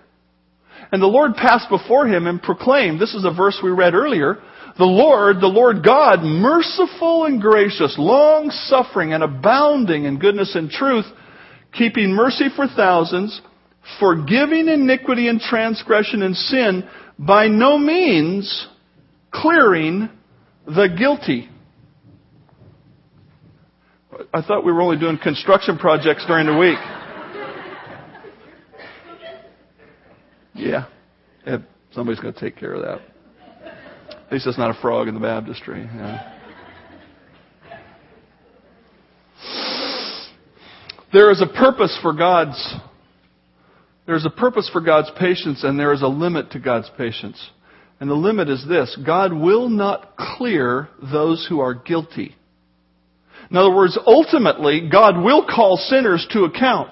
And 0.92 1.02
the 1.02 1.08
Lord 1.08 1.34
passed 1.34 1.70
before 1.70 2.08
him 2.08 2.28
and 2.28 2.42
proclaimed, 2.42 3.02
this 3.02 3.14
is 3.14 3.26
a 3.26 3.34
verse 3.34 3.60
we 3.62 3.72
read 3.72 3.94
earlier, 3.94 4.38
the 4.78 4.86
Lord, 4.86 5.38
the 5.42 5.48
Lord 5.48 5.84
God, 5.84 6.22
merciful 6.22 7.26
and 7.26 7.42
gracious, 7.42 7.96
long 7.98 8.50
suffering 8.50 9.12
and 9.14 9.24
abounding 9.24 10.06
in 10.06 10.20
goodness 10.20 10.56
and 10.56 10.70
truth, 10.70 11.06
keeping 11.74 12.12
mercy 12.12 12.46
for 12.56 12.68
thousands, 12.68 13.42
forgiving 14.00 14.68
iniquity 14.68 15.28
and 15.28 15.40
transgression 15.40 16.22
and 16.22 16.36
sin, 16.36 16.88
by 17.18 17.48
no 17.48 17.78
means 17.78 18.68
clearing 19.32 20.10
the 20.66 20.88
guilty. 20.98 21.50
I 24.34 24.42
thought 24.42 24.66
we 24.66 24.72
were 24.72 24.82
only 24.82 24.98
doing 24.98 25.18
construction 25.18 25.78
projects 25.78 26.26
during 26.28 26.48
the 26.48 26.58
week. 26.58 26.80
Yeah, 30.56 30.86
somebody's 31.92 32.20
going 32.20 32.34
to 32.34 32.40
take 32.40 32.58
care 32.58 32.74
of 32.74 32.82
that. 32.82 33.02
At 34.26 34.34
least 34.34 34.48
it's 34.48 34.58
not 34.58 34.76
a 34.76 34.82
frog 34.82 35.08
in 35.08 35.14
the 35.14 35.20
baptistry. 35.20 35.84
Yeah. 35.84 36.34
There 41.14 41.32
is 41.32 41.42
a 41.42 41.48
purpose 41.48 41.98
for 42.02 42.12
God's 42.12 42.76
there's 44.08 44.26
a 44.26 44.32
purpose 44.32 44.70
for 44.72 44.82
God's 44.82 45.12
patience 45.20 45.64
and 45.64 45.78
there 45.78 45.94
is 45.94 46.02
a 46.02 46.08
limit 46.08 46.52
to 46.52 46.60
God's 46.60 46.90
patience. 46.98 47.52
And 48.00 48.10
the 48.10 48.16
limit 48.16 48.50
is 48.50 48.66
this 48.68 48.98
God 49.06 49.34
will 49.34 49.70
not 49.70 50.16
clear 50.18 50.90
those 51.12 51.46
who 51.48 51.60
are 51.60 51.74
guilty. 51.74 52.36
In 53.52 53.58
other 53.58 53.74
words, 53.74 53.98
ultimately, 54.06 54.90
God 54.92 55.18
will 55.18 55.46
call 55.46 55.78
sinners 55.78 56.26
to 56.32 56.44
account. 56.44 56.92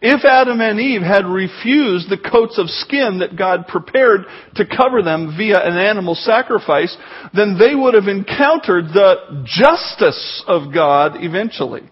If 0.00 0.24
Adam 0.24 0.60
and 0.60 0.78
Eve 0.78 1.02
had 1.02 1.24
refused 1.24 2.10
the 2.10 2.18
coats 2.18 2.58
of 2.58 2.68
skin 2.68 3.20
that 3.20 3.36
God 3.36 3.66
prepared 3.66 4.26
to 4.56 4.66
cover 4.66 5.02
them 5.02 5.34
via 5.36 5.58
an 5.58 5.76
animal 5.76 6.14
sacrifice, 6.14 6.94
then 7.34 7.58
they 7.58 7.74
would 7.74 7.94
have 7.94 8.06
encountered 8.06 8.86
the 8.88 9.44
justice 9.44 10.44
of 10.46 10.72
God 10.72 11.12
eventually. 11.16 11.82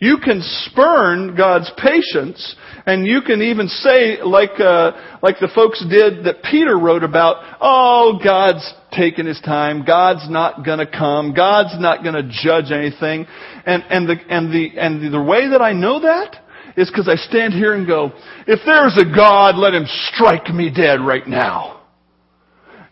You 0.00 0.18
can 0.18 0.40
spurn 0.42 1.34
God's 1.34 1.70
patience, 1.76 2.54
and 2.86 3.04
you 3.04 3.20
can 3.20 3.42
even 3.42 3.66
say, 3.66 4.22
like 4.22 4.60
uh, 4.60 4.92
like 5.22 5.40
the 5.40 5.50
folks 5.52 5.84
did 5.90 6.24
that 6.24 6.44
Peter 6.44 6.78
wrote 6.78 7.02
about, 7.02 7.56
"Oh, 7.60 8.20
God's 8.22 8.72
taking 8.92 9.26
His 9.26 9.40
time. 9.40 9.84
God's 9.84 10.30
not 10.30 10.64
to 10.78 10.86
come. 10.86 11.34
God's 11.34 11.74
not 11.80 12.04
to 12.14 12.30
judge 12.30 12.70
anything." 12.70 13.26
And 13.66 13.82
and 13.90 14.08
the 14.08 14.16
and 14.30 14.52
the 14.52 14.78
and 14.78 15.12
the 15.12 15.20
way 15.20 15.48
that 15.50 15.60
I 15.60 15.72
know 15.72 15.98
that 16.00 16.44
is 16.76 16.88
because 16.88 17.08
I 17.08 17.16
stand 17.16 17.52
here 17.52 17.74
and 17.74 17.84
go, 17.84 18.12
"If 18.46 18.60
there's 18.64 18.96
a 18.96 19.04
God, 19.04 19.56
let 19.56 19.74
Him 19.74 19.86
strike 20.12 20.48
me 20.54 20.70
dead 20.70 21.00
right 21.00 21.26
now." 21.26 21.80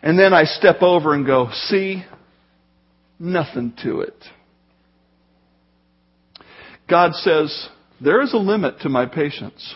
And 0.03 0.19
then 0.19 0.33
I 0.33 0.43
step 0.43 0.81
over 0.81 1.13
and 1.13 1.25
go, 1.25 1.49
"See, 1.53 2.03
nothing 3.17 3.71
to 3.83 4.01
it." 4.01 4.21
God 6.87 7.13
says, 7.13 7.69
there 8.01 8.21
is 8.21 8.33
a 8.33 8.37
limit 8.37 8.81
to 8.81 8.89
my 8.89 9.05
patience. 9.05 9.75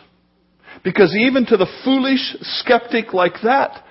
Because 0.84 1.16
even 1.16 1.46
to 1.48 1.58
the 1.58 1.68
foolish 1.84 2.36
skeptic 2.42 3.14
like 3.14 3.36
that, 3.44 3.84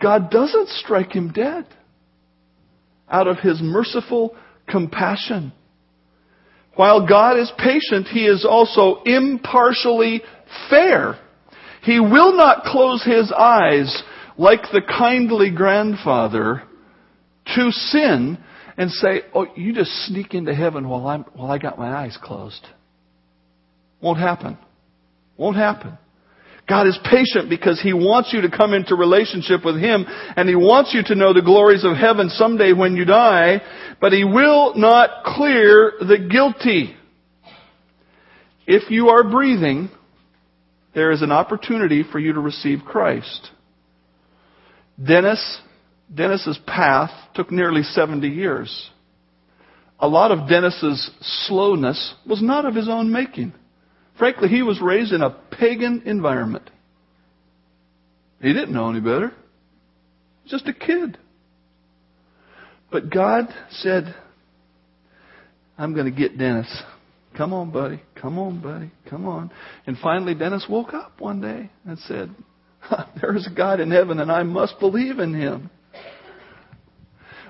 God 0.00 0.30
doesn't 0.30 0.68
strike 0.68 1.12
him 1.12 1.32
dead 1.32 1.66
out 3.08 3.26
of 3.26 3.38
his 3.38 3.60
merciful 3.62 4.36
compassion. 4.68 5.52
While 6.74 7.06
God 7.06 7.38
is 7.38 7.50
patient, 7.56 8.08
he 8.08 8.26
is 8.26 8.44
also 8.44 9.02
impartially 9.04 10.22
fair. 10.68 11.18
He 11.82 12.00
will 12.00 12.36
not 12.36 12.64
close 12.64 13.02
his 13.02 13.32
eyes 13.32 14.02
like 14.36 14.62
the 14.72 14.82
kindly 14.82 15.50
grandfather 15.50 16.62
to 17.54 17.70
sin 17.70 18.38
and 18.76 18.90
say, 18.90 19.22
"Oh, 19.34 19.46
you 19.54 19.72
just 19.72 19.90
sneak 20.06 20.34
into 20.34 20.54
heaven 20.54 20.88
while 20.88 21.06
I'm 21.06 21.22
while 21.34 21.50
I 21.50 21.58
got 21.58 21.78
my 21.78 21.88
eyes 21.88 22.16
closed." 22.22 22.66
Won't 24.00 24.18
happen. 24.18 24.58
Won't 25.36 25.56
happen. 25.56 25.98
God 26.68 26.88
is 26.88 26.98
patient 27.04 27.48
because 27.48 27.80
He 27.80 27.92
wants 27.92 28.32
you 28.32 28.40
to 28.42 28.50
come 28.50 28.74
into 28.74 28.96
relationship 28.96 29.64
with 29.64 29.78
Him 29.80 30.04
and 30.08 30.48
He 30.48 30.56
wants 30.56 30.92
you 30.92 31.02
to 31.04 31.14
know 31.14 31.32
the 31.32 31.42
glories 31.42 31.84
of 31.84 31.96
heaven 31.96 32.28
someday 32.28 32.72
when 32.72 32.96
you 32.96 33.04
die, 33.04 33.60
but 34.00 34.12
He 34.12 34.24
will 34.24 34.74
not 34.74 35.24
clear 35.24 35.92
the 36.00 36.18
guilty. 36.30 36.96
If 38.66 38.90
you 38.90 39.10
are 39.10 39.22
breathing, 39.22 39.90
there 40.94 41.12
is 41.12 41.22
an 41.22 41.30
opportunity 41.30 42.02
for 42.02 42.18
you 42.18 42.32
to 42.32 42.40
receive 42.40 42.80
Christ. 42.84 43.50
Dennis 45.02 45.60
Dennis's 46.12 46.58
path 46.66 47.10
took 47.34 47.50
nearly 47.50 47.82
70 47.82 48.28
years. 48.28 48.90
A 49.98 50.08
lot 50.08 50.30
of 50.30 50.48
Dennis's 50.48 51.10
slowness 51.46 52.14
was 52.28 52.42
not 52.42 52.64
of 52.66 52.74
his 52.74 52.88
own 52.88 53.10
making. 53.12 53.52
Frankly, 54.18 54.48
he 54.48 54.62
was 54.62 54.80
raised 54.80 55.12
in 55.12 55.22
a 55.22 55.30
pagan 55.30 56.02
environment. 56.06 56.70
He 58.40 58.52
didn't 58.52 58.72
know 58.72 58.90
any 58.90 59.00
better. 59.00 59.32
Just 60.46 60.68
a 60.68 60.72
kid. 60.72 61.18
But 62.90 63.10
God 63.10 63.48
said, 63.70 64.14
I'm 65.76 65.94
going 65.94 66.06
to 66.06 66.16
get 66.16 66.38
Dennis. 66.38 66.82
Come 67.36 67.52
on, 67.52 67.70
buddy. 67.70 68.00
Come 68.20 68.38
on, 68.38 68.60
buddy. 68.60 68.90
Come 69.10 69.26
on. 69.26 69.50
And 69.86 69.98
finally, 69.98 70.34
Dennis 70.34 70.66
woke 70.68 70.94
up 70.94 71.20
one 71.20 71.40
day 71.40 71.70
and 71.84 71.98
said, 72.00 72.34
There 73.20 73.36
is 73.36 73.46
a 73.50 73.54
God 73.54 73.80
in 73.80 73.90
heaven, 73.90 74.20
and 74.20 74.30
I 74.30 74.42
must 74.42 74.78
believe 74.78 75.18
in 75.18 75.34
him. 75.34 75.70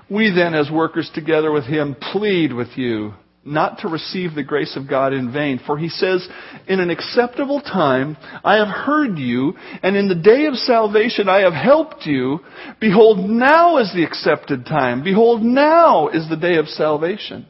We 0.09 0.31
then, 0.31 0.53
as 0.53 0.71
workers 0.71 1.09
together 1.13 1.51
with 1.51 1.65
him, 1.65 1.95
plead 2.13 2.53
with 2.53 2.77
you 2.77 3.13
not 3.47 3.79
to 3.79 3.87
receive 3.87 4.35
the 4.35 4.43
grace 4.43 4.75
of 4.75 4.89
God 4.89 5.13
in 5.13 5.31
vain. 5.31 5.59
For 5.65 5.77
he 5.77 5.89
says, 5.89 6.27
In 6.67 6.79
an 6.79 6.89
acceptable 6.89 7.61
time 7.61 8.17
I 8.43 8.57
have 8.57 8.67
heard 8.67 9.17
you, 9.17 9.53
and 9.81 9.95
in 9.95 10.07
the 10.07 10.15
day 10.15 10.45
of 10.45 10.55
salvation 10.55 11.29
I 11.29 11.39
have 11.39 11.53
helped 11.53 12.05
you. 12.05 12.39
Behold, 12.79 13.19
now 13.19 13.77
is 13.77 13.91
the 13.93 14.03
accepted 14.03 14.65
time. 14.65 15.03
Behold, 15.03 15.41
now 15.41 16.09
is 16.09 16.29
the 16.29 16.35
day 16.35 16.57
of 16.57 16.67
salvation. 16.67 17.47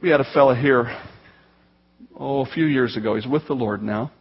We 0.00 0.10
had 0.10 0.20
a 0.20 0.32
fellow 0.32 0.54
here, 0.54 0.96
oh, 2.16 2.42
a 2.42 2.46
few 2.46 2.66
years 2.66 2.96
ago. 2.96 3.16
He's 3.16 3.26
with 3.26 3.48
the 3.48 3.54
Lord 3.54 3.82
now. 3.82 4.12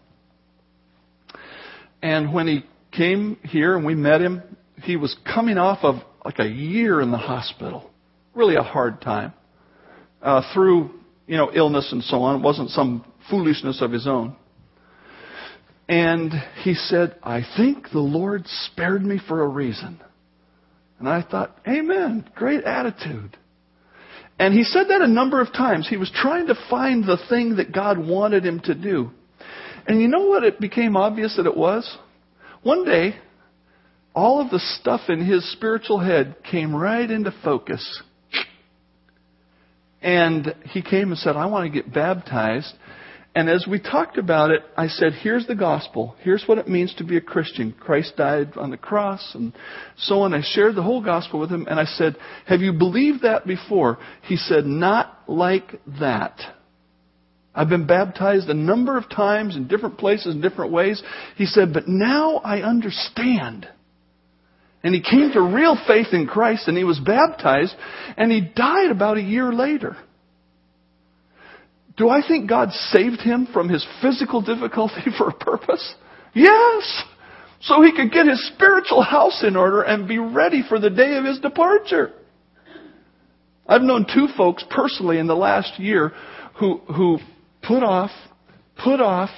And 2.01 2.33
when 2.33 2.47
he 2.47 2.63
came 2.91 3.37
here 3.43 3.75
and 3.75 3.85
we 3.85 3.93
met 3.93 4.21
him, 4.21 4.41
he 4.83 4.95
was 4.95 5.15
coming 5.25 5.57
off 5.57 5.79
of 5.83 5.95
like 6.23 6.39
a 6.39 6.47
year 6.47 7.01
in 7.01 7.11
the 7.11 7.17
hospital. 7.17 7.89
Really 8.33 8.55
a 8.55 8.63
hard 8.63 9.01
time. 9.01 9.33
Uh, 10.21 10.41
through, 10.53 10.91
you 11.25 11.37
know, 11.37 11.51
illness 11.53 11.89
and 11.91 12.03
so 12.03 12.17
on. 12.23 12.39
It 12.39 12.43
wasn't 12.43 12.69
some 12.69 13.05
foolishness 13.29 13.81
of 13.81 13.91
his 13.91 14.07
own. 14.07 14.35
And 15.89 16.33
he 16.63 16.73
said, 16.73 17.15
I 17.23 17.43
think 17.55 17.91
the 17.91 17.99
Lord 17.99 18.43
spared 18.45 19.03
me 19.03 19.19
for 19.25 19.41
a 19.41 19.47
reason. 19.47 20.01
And 20.99 21.07
I 21.07 21.21
thought, 21.21 21.57
Amen. 21.67 22.29
Great 22.35 22.63
attitude. 22.63 23.37
And 24.39 24.53
he 24.53 24.63
said 24.63 24.87
that 24.89 25.01
a 25.01 25.07
number 25.07 25.41
of 25.41 25.51
times. 25.53 25.87
He 25.87 25.97
was 25.97 26.11
trying 26.13 26.47
to 26.47 26.55
find 26.69 27.03
the 27.03 27.17
thing 27.29 27.55
that 27.55 27.71
God 27.71 27.97
wanted 27.97 28.45
him 28.45 28.59
to 28.61 28.75
do. 28.75 29.11
And 29.87 30.01
you 30.01 30.07
know 30.07 30.27
what 30.27 30.43
it 30.43 30.59
became 30.59 30.97
obvious 30.97 31.37
that 31.37 31.45
it 31.45 31.55
was? 31.55 31.97
One 32.61 32.83
day, 32.85 33.15
all 34.17 34.41
of 34.41 34.49
the 34.49 34.59
stuff 34.59 35.01
in 35.09 35.23
his 35.23 35.49
spiritual 35.51 35.99
head 35.99 36.35
came 36.49 36.75
right 36.75 37.09
into 37.09 37.31
focus. 37.43 38.01
And 40.01 40.55
he 40.71 40.81
came 40.81 41.09
and 41.09 41.17
said, 41.19 41.35
I 41.35 41.45
want 41.45 41.71
to 41.71 41.81
get 41.83 41.93
baptized. 41.93 42.73
And 43.35 43.47
as 43.47 43.67
we 43.69 43.79
talked 43.79 44.17
about 44.17 44.49
it, 44.49 44.63
I 44.75 44.87
said, 44.87 45.13
here's 45.21 45.45
the 45.45 45.53
gospel. 45.53 46.15
Here's 46.21 46.43
what 46.47 46.57
it 46.57 46.67
means 46.67 46.95
to 46.95 47.03
be 47.03 47.17
a 47.17 47.21
Christian. 47.21 47.75
Christ 47.79 48.13
died 48.17 48.57
on 48.57 48.71
the 48.71 48.77
cross 48.77 49.35
and 49.35 49.53
so 49.97 50.21
on. 50.21 50.33
I 50.33 50.41
shared 50.43 50.73
the 50.73 50.81
whole 50.81 51.03
gospel 51.03 51.39
with 51.39 51.51
him 51.51 51.67
and 51.69 51.79
I 51.79 51.85
said, 51.85 52.15
have 52.47 52.61
you 52.61 52.73
believed 52.73 53.21
that 53.21 53.45
before? 53.45 53.99
He 54.23 54.35
said, 54.35 54.65
not 54.65 55.25
like 55.27 55.79
that. 55.99 56.39
I've 57.53 57.69
been 57.69 57.85
baptized 57.85 58.49
a 58.49 58.55
number 58.55 58.97
of 58.97 59.11
times 59.11 59.55
in 59.55 59.67
different 59.67 59.99
places 59.99 60.33
in 60.33 60.41
different 60.41 60.71
ways. 60.71 61.03
He 61.35 61.45
said, 61.45 61.71
but 61.71 61.87
now 61.87 62.37
I 62.37 62.61
understand. 62.61 63.67
And 64.83 64.93
he 64.93 65.01
came 65.01 65.31
to 65.33 65.41
real 65.41 65.77
faith 65.87 66.07
in 66.13 66.27
Christ 66.27 66.67
and 66.67 66.77
he 66.77 66.83
was 66.83 66.99
baptized 66.99 67.75
and 68.15 68.31
he 68.31 68.41
died 68.41 68.91
about 68.91 69.17
a 69.17 69.21
year 69.21 69.51
later. 69.51 69.97
Do 71.97 72.09
I 72.09 72.21
think 72.25 72.47
God 72.47 72.71
saved 72.91 73.21
him 73.21 73.47
from 73.51 73.69
his 73.69 73.85
physical 74.01 74.41
difficulty 74.41 75.01
for 75.17 75.29
a 75.29 75.33
purpose? 75.33 75.95
Yes! 76.33 77.03
So 77.61 77.81
he 77.81 77.91
could 77.91 78.11
get 78.11 78.27
his 78.27 78.51
spiritual 78.53 79.01
house 79.01 79.43
in 79.45 79.55
order 79.55 79.81
and 79.81 80.07
be 80.07 80.19
ready 80.19 80.63
for 80.67 80.79
the 80.79 80.91
day 80.91 81.17
of 81.17 81.25
his 81.25 81.39
departure. 81.39 82.13
I've 83.67 83.81
known 83.81 84.05
two 84.05 84.27
folks 84.37 84.63
personally 84.69 85.17
in 85.17 85.27
the 85.27 85.35
last 85.35 85.79
year 85.79 86.13
who, 86.59 86.77
who 86.95 87.17
put 87.63 87.83
off, 87.83 88.11
put 88.81 89.01
off, 89.01 89.29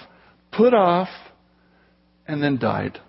put 0.52 0.74
off, 0.74 1.08
and 2.28 2.44
then 2.44 2.58
died. 2.58 3.00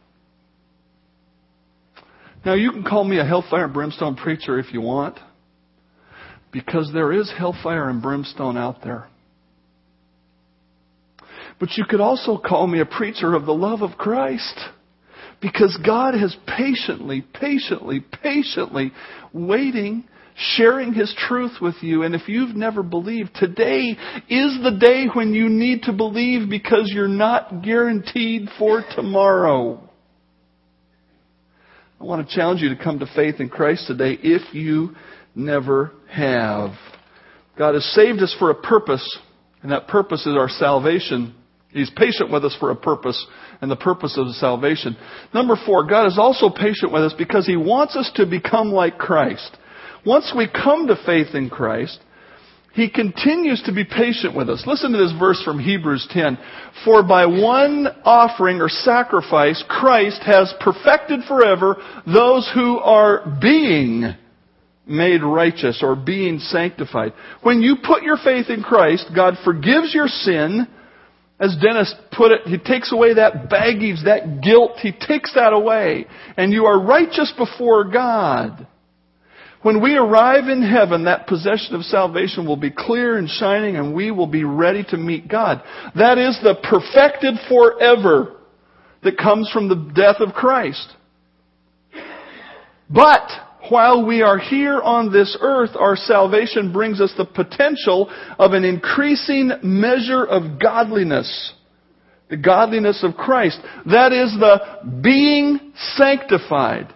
Now 2.44 2.54
you 2.54 2.70
can 2.72 2.84
call 2.84 3.04
me 3.04 3.18
a 3.18 3.24
hellfire 3.24 3.64
and 3.64 3.74
brimstone 3.74 4.16
preacher 4.16 4.58
if 4.58 4.72
you 4.72 4.80
want, 4.80 5.18
because 6.52 6.90
there 6.92 7.12
is 7.12 7.32
hellfire 7.36 7.88
and 7.88 8.02
brimstone 8.02 8.56
out 8.56 8.82
there. 8.82 9.08
But 11.58 11.76
you 11.76 11.84
could 11.84 12.00
also 12.00 12.38
call 12.38 12.66
me 12.66 12.80
a 12.80 12.86
preacher 12.86 13.34
of 13.34 13.44
the 13.44 13.52
love 13.52 13.82
of 13.82 13.98
Christ. 13.98 14.58
Because 15.42 15.78
God 15.84 16.14
has 16.14 16.36
patiently, 16.46 17.22
patiently, 17.34 18.04
patiently 18.22 18.92
waiting, 19.32 20.04
sharing 20.36 20.92
His 20.92 21.14
truth 21.28 21.52
with 21.60 21.76
you. 21.82 22.02
And 22.02 22.14
if 22.14 22.28
you've 22.28 22.56
never 22.56 22.82
believed, 22.82 23.34
today 23.34 23.96
is 24.28 24.58
the 24.62 24.76
day 24.78 25.06
when 25.12 25.32
you 25.32 25.48
need 25.48 25.82
to 25.82 25.92
believe 25.92 26.48
because 26.48 26.90
you're 26.94 27.08
not 27.08 27.62
guaranteed 27.62 28.48
for 28.58 28.82
tomorrow. 28.94 29.89
I 32.00 32.04
want 32.04 32.26
to 32.26 32.34
challenge 32.34 32.62
you 32.62 32.70
to 32.70 32.82
come 32.82 32.98
to 33.00 33.06
faith 33.14 33.40
in 33.40 33.50
Christ 33.50 33.86
today 33.86 34.16
if 34.22 34.54
you 34.54 34.96
never 35.34 35.92
have. 36.08 36.70
God 37.58 37.74
has 37.74 37.84
saved 37.92 38.20
us 38.20 38.34
for 38.38 38.50
a 38.50 38.54
purpose, 38.54 39.06
and 39.62 39.70
that 39.70 39.86
purpose 39.86 40.24
is 40.26 40.34
our 40.34 40.48
salvation. 40.48 41.34
He's 41.68 41.90
patient 41.90 42.32
with 42.32 42.42
us 42.46 42.56
for 42.58 42.70
a 42.70 42.74
purpose, 42.76 43.26
and 43.60 43.70
the 43.70 43.76
purpose 43.76 44.16
of 44.16 44.28
the 44.28 44.32
salvation. 44.32 44.96
Number 45.34 45.56
four, 45.66 45.86
God 45.86 46.06
is 46.06 46.18
also 46.18 46.48
patient 46.48 46.90
with 46.90 47.02
us 47.02 47.12
because 47.18 47.46
He 47.46 47.56
wants 47.56 47.94
us 47.96 48.10
to 48.14 48.24
become 48.24 48.72
like 48.72 48.96
Christ. 48.96 49.58
Once 50.06 50.32
we 50.34 50.48
come 50.48 50.86
to 50.86 50.96
faith 51.04 51.34
in 51.34 51.50
Christ, 51.50 52.00
He 52.72 52.88
continues 52.88 53.62
to 53.64 53.72
be 53.72 53.84
patient 53.84 54.36
with 54.36 54.48
us. 54.48 54.62
Listen 54.66 54.92
to 54.92 54.98
this 54.98 55.12
verse 55.18 55.42
from 55.42 55.58
Hebrews 55.58 56.06
10. 56.10 56.38
For 56.84 57.02
by 57.02 57.26
one 57.26 57.88
offering 58.04 58.60
or 58.60 58.68
sacrifice, 58.68 59.62
Christ 59.68 60.22
has 60.24 60.54
perfected 60.60 61.20
forever 61.26 61.76
those 62.06 62.48
who 62.54 62.78
are 62.78 63.38
being 63.40 64.14
made 64.86 65.22
righteous 65.22 65.82
or 65.82 65.96
being 65.96 66.38
sanctified. 66.38 67.12
When 67.42 67.60
you 67.60 67.76
put 67.84 68.02
your 68.02 68.16
faith 68.16 68.46
in 68.50 68.62
Christ, 68.62 69.10
God 69.14 69.34
forgives 69.44 69.92
your 69.92 70.08
sin, 70.08 70.66
as 71.40 71.56
Dennis 71.60 71.94
put 72.12 72.32
it, 72.32 72.42
he 72.44 72.58
takes 72.58 72.92
away 72.92 73.14
that 73.14 73.48
baggage, 73.48 74.04
that 74.04 74.42
guilt, 74.42 74.72
he 74.80 74.92
takes 74.92 75.32
that 75.34 75.52
away. 75.52 76.06
And 76.36 76.52
you 76.52 76.66
are 76.66 76.78
righteous 76.78 77.32
before 77.36 77.84
God. 77.84 78.66
When 79.62 79.82
we 79.82 79.94
arrive 79.96 80.48
in 80.48 80.62
heaven, 80.62 81.04
that 81.04 81.26
possession 81.26 81.74
of 81.74 81.82
salvation 81.82 82.46
will 82.46 82.56
be 82.56 82.70
clear 82.70 83.18
and 83.18 83.28
shining 83.28 83.76
and 83.76 83.94
we 83.94 84.10
will 84.10 84.26
be 84.26 84.44
ready 84.44 84.84
to 84.84 84.96
meet 84.96 85.28
God. 85.28 85.62
That 85.96 86.16
is 86.16 86.38
the 86.42 86.54
perfected 86.62 87.34
forever 87.48 88.36
that 89.02 89.18
comes 89.18 89.50
from 89.50 89.68
the 89.68 89.92
death 89.94 90.16
of 90.20 90.34
Christ. 90.34 90.94
But 92.88 93.30
while 93.68 94.04
we 94.06 94.22
are 94.22 94.38
here 94.38 94.80
on 94.80 95.12
this 95.12 95.36
earth, 95.40 95.70
our 95.78 95.94
salvation 95.94 96.72
brings 96.72 97.00
us 97.00 97.12
the 97.16 97.26
potential 97.26 98.10
of 98.38 98.52
an 98.52 98.64
increasing 98.64 99.52
measure 99.62 100.24
of 100.24 100.58
godliness. 100.58 101.52
The 102.30 102.38
godliness 102.38 103.04
of 103.04 103.14
Christ. 103.14 103.58
That 103.86 104.12
is 104.12 104.34
the 104.38 105.00
being 105.02 105.72
sanctified. 105.96 106.94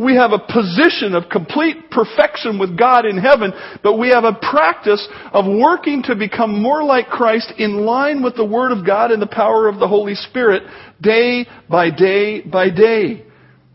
We 0.00 0.16
have 0.16 0.32
a 0.32 0.38
position 0.38 1.14
of 1.14 1.28
complete 1.28 1.90
perfection 1.90 2.58
with 2.58 2.78
God 2.78 3.04
in 3.04 3.18
heaven, 3.18 3.52
but 3.82 3.98
we 3.98 4.08
have 4.08 4.24
a 4.24 4.32
practice 4.32 5.06
of 5.30 5.44
working 5.44 6.02
to 6.04 6.16
become 6.16 6.62
more 6.62 6.82
like 6.82 7.08
Christ 7.08 7.52
in 7.58 7.84
line 7.84 8.22
with 8.22 8.34
the 8.34 8.44
Word 8.44 8.72
of 8.72 8.86
God 8.86 9.10
and 9.10 9.20
the 9.20 9.26
power 9.26 9.68
of 9.68 9.78
the 9.78 9.86
Holy 9.86 10.14
Spirit 10.14 10.62
day 11.02 11.46
by 11.68 11.90
day 11.90 12.40
by 12.40 12.70
day. 12.70 13.26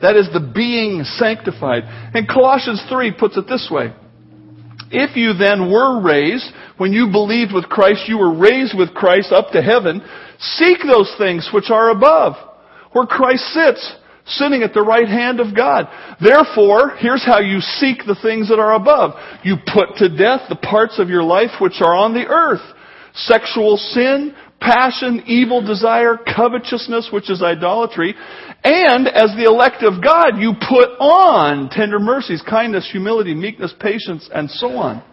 That 0.01 0.15
is 0.15 0.27
the 0.33 0.51
being 0.53 1.03
sanctified. 1.03 1.83
And 1.85 2.27
Colossians 2.27 2.83
3 2.89 3.13
puts 3.19 3.37
it 3.37 3.47
this 3.47 3.69
way. 3.69 3.93
If 4.89 5.15
you 5.15 5.33
then 5.33 5.71
were 5.71 6.01
raised, 6.01 6.51
when 6.77 6.91
you 6.91 7.11
believed 7.11 7.53
with 7.53 7.65
Christ, 7.65 8.07
you 8.07 8.17
were 8.17 8.35
raised 8.35 8.75
with 8.75 8.95
Christ 8.95 9.31
up 9.31 9.51
to 9.51 9.61
heaven, 9.61 10.01
seek 10.39 10.79
those 10.81 11.13
things 11.19 11.49
which 11.53 11.69
are 11.69 11.91
above, 11.91 12.33
where 12.93 13.05
Christ 13.05 13.43
sits, 13.53 13.95
sitting 14.27 14.63
at 14.63 14.73
the 14.73 14.81
right 14.81 15.07
hand 15.07 15.39
of 15.39 15.55
God. 15.55 15.87
Therefore, 16.19 16.95
here's 16.97 17.25
how 17.25 17.39
you 17.39 17.59
seek 17.59 17.99
the 18.05 18.17
things 18.21 18.49
that 18.49 18.59
are 18.59 18.73
above. 18.73 19.13
You 19.43 19.55
put 19.57 19.97
to 19.97 20.09
death 20.09 20.41
the 20.49 20.55
parts 20.55 20.99
of 20.99 21.09
your 21.09 21.23
life 21.23 21.61
which 21.61 21.81
are 21.81 21.95
on 21.95 22.13
the 22.13 22.25
earth. 22.25 22.61
Sexual 23.13 23.77
sin, 23.77 24.35
passion, 24.59 25.23
evil 25.27 25.65
desire, 25.65 26.17
covetousness, 26.17 27.09
which 27.13 27.29
is 27.29 27.41
idolatry. 27.41 28.15
And 28.63 29.07
as 29.07 29.31
the 29.37 29.45
elect 29.45 29.83
of 29.83 30.03
God, 30.03 30.37
you 30.39 30.53
put 30.53 30.89
on 30.99 31.69
tender 31.69 31.99
mercies, 31.99 32.41
kindness, 32.41 32.89
humility, 32.91 33.35
meekness, 33.35 33.73
patience, 33.79 34.29
and 34.33 34.49
so 34.49 34.71
on. 34.71 35.03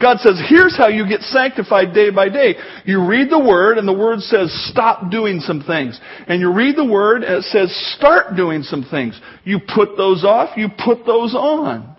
God 0.00 0.18
says, 0.20 0.40
here's 0.48 0.76
how 0.76 0.88
you 0.88 1.06
get 1.06 1.20
sanctified 1.20 1.92
day 1.92 2.08
by 2.10 2.30
day. 2.30 2.54
You 2.86 3.06
read 3.06 3.28
the 3.28 3.38
Word, 3.38 3.76
and 3.76 3.86
the 3.86 3.92
Word 3.92 4.20
says, 4.20 4.50
stop 4.70 5.10
doing 5.10 5.40
some 5.40 5.62
things. 5.62 6.00
And 6.26 6.40
you 6.40 6.52
read 6.52 6.76
the 6.76 6.86
Word, 6.86 7.22
and 7.22 7.36
it 7.36 7.44
says, 7.44 7.70
start 7.98 8.34
doing 8.34 8.62
some 8.62 8.86
things. 8.90 9.20
You 9.44 9.58
put 9.58 9.98
those 9.98 10.24
off, 10.24 10.56
you 10.56 10.68
put 10.68 11.04
those 11.04 11.34
on. 11.34 11.96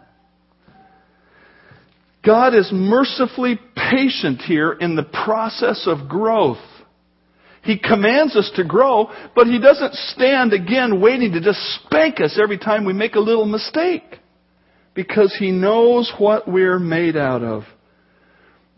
God 2.25 2.55
is 2.55 2.69
mercifully 2.73 3.59
patient 3.75 4.41
here 4.41 4.71
in 4.71 4.95
the 4.95 5.03
process 5.03 5.83
of 5.85 6.09
growth. 6.09 6.57
He 7.63 7.77
commands 7.77 8.35
us 8.35 8.51
to 8.55 8.63
grow, 8.63 9.11
but 9.35 9.45
He 9.45 9.59
doesn't 9.59 9.93
stand 9.93 10.53
again 10.53 11.01
waiting 11.01 11.33
to 11.33 11.41
just 11.41 11.59
spank 11.83 12.19
us 12.19 12.39
every 12.41 12.57
time 12.57 12.85
we 12.85 12.93
make 12.93 13.13
a 13.13 13.19
little 13.19 13.45
mistake. 13.45 14.03
Because 14.95 15.35
He 15.39 15.51
knows 15.51 16.11
what 16.17 16.47
we're 16.47 16.79
made 16.79 17.15
out 17.15 17.43
of. 17.43 17.63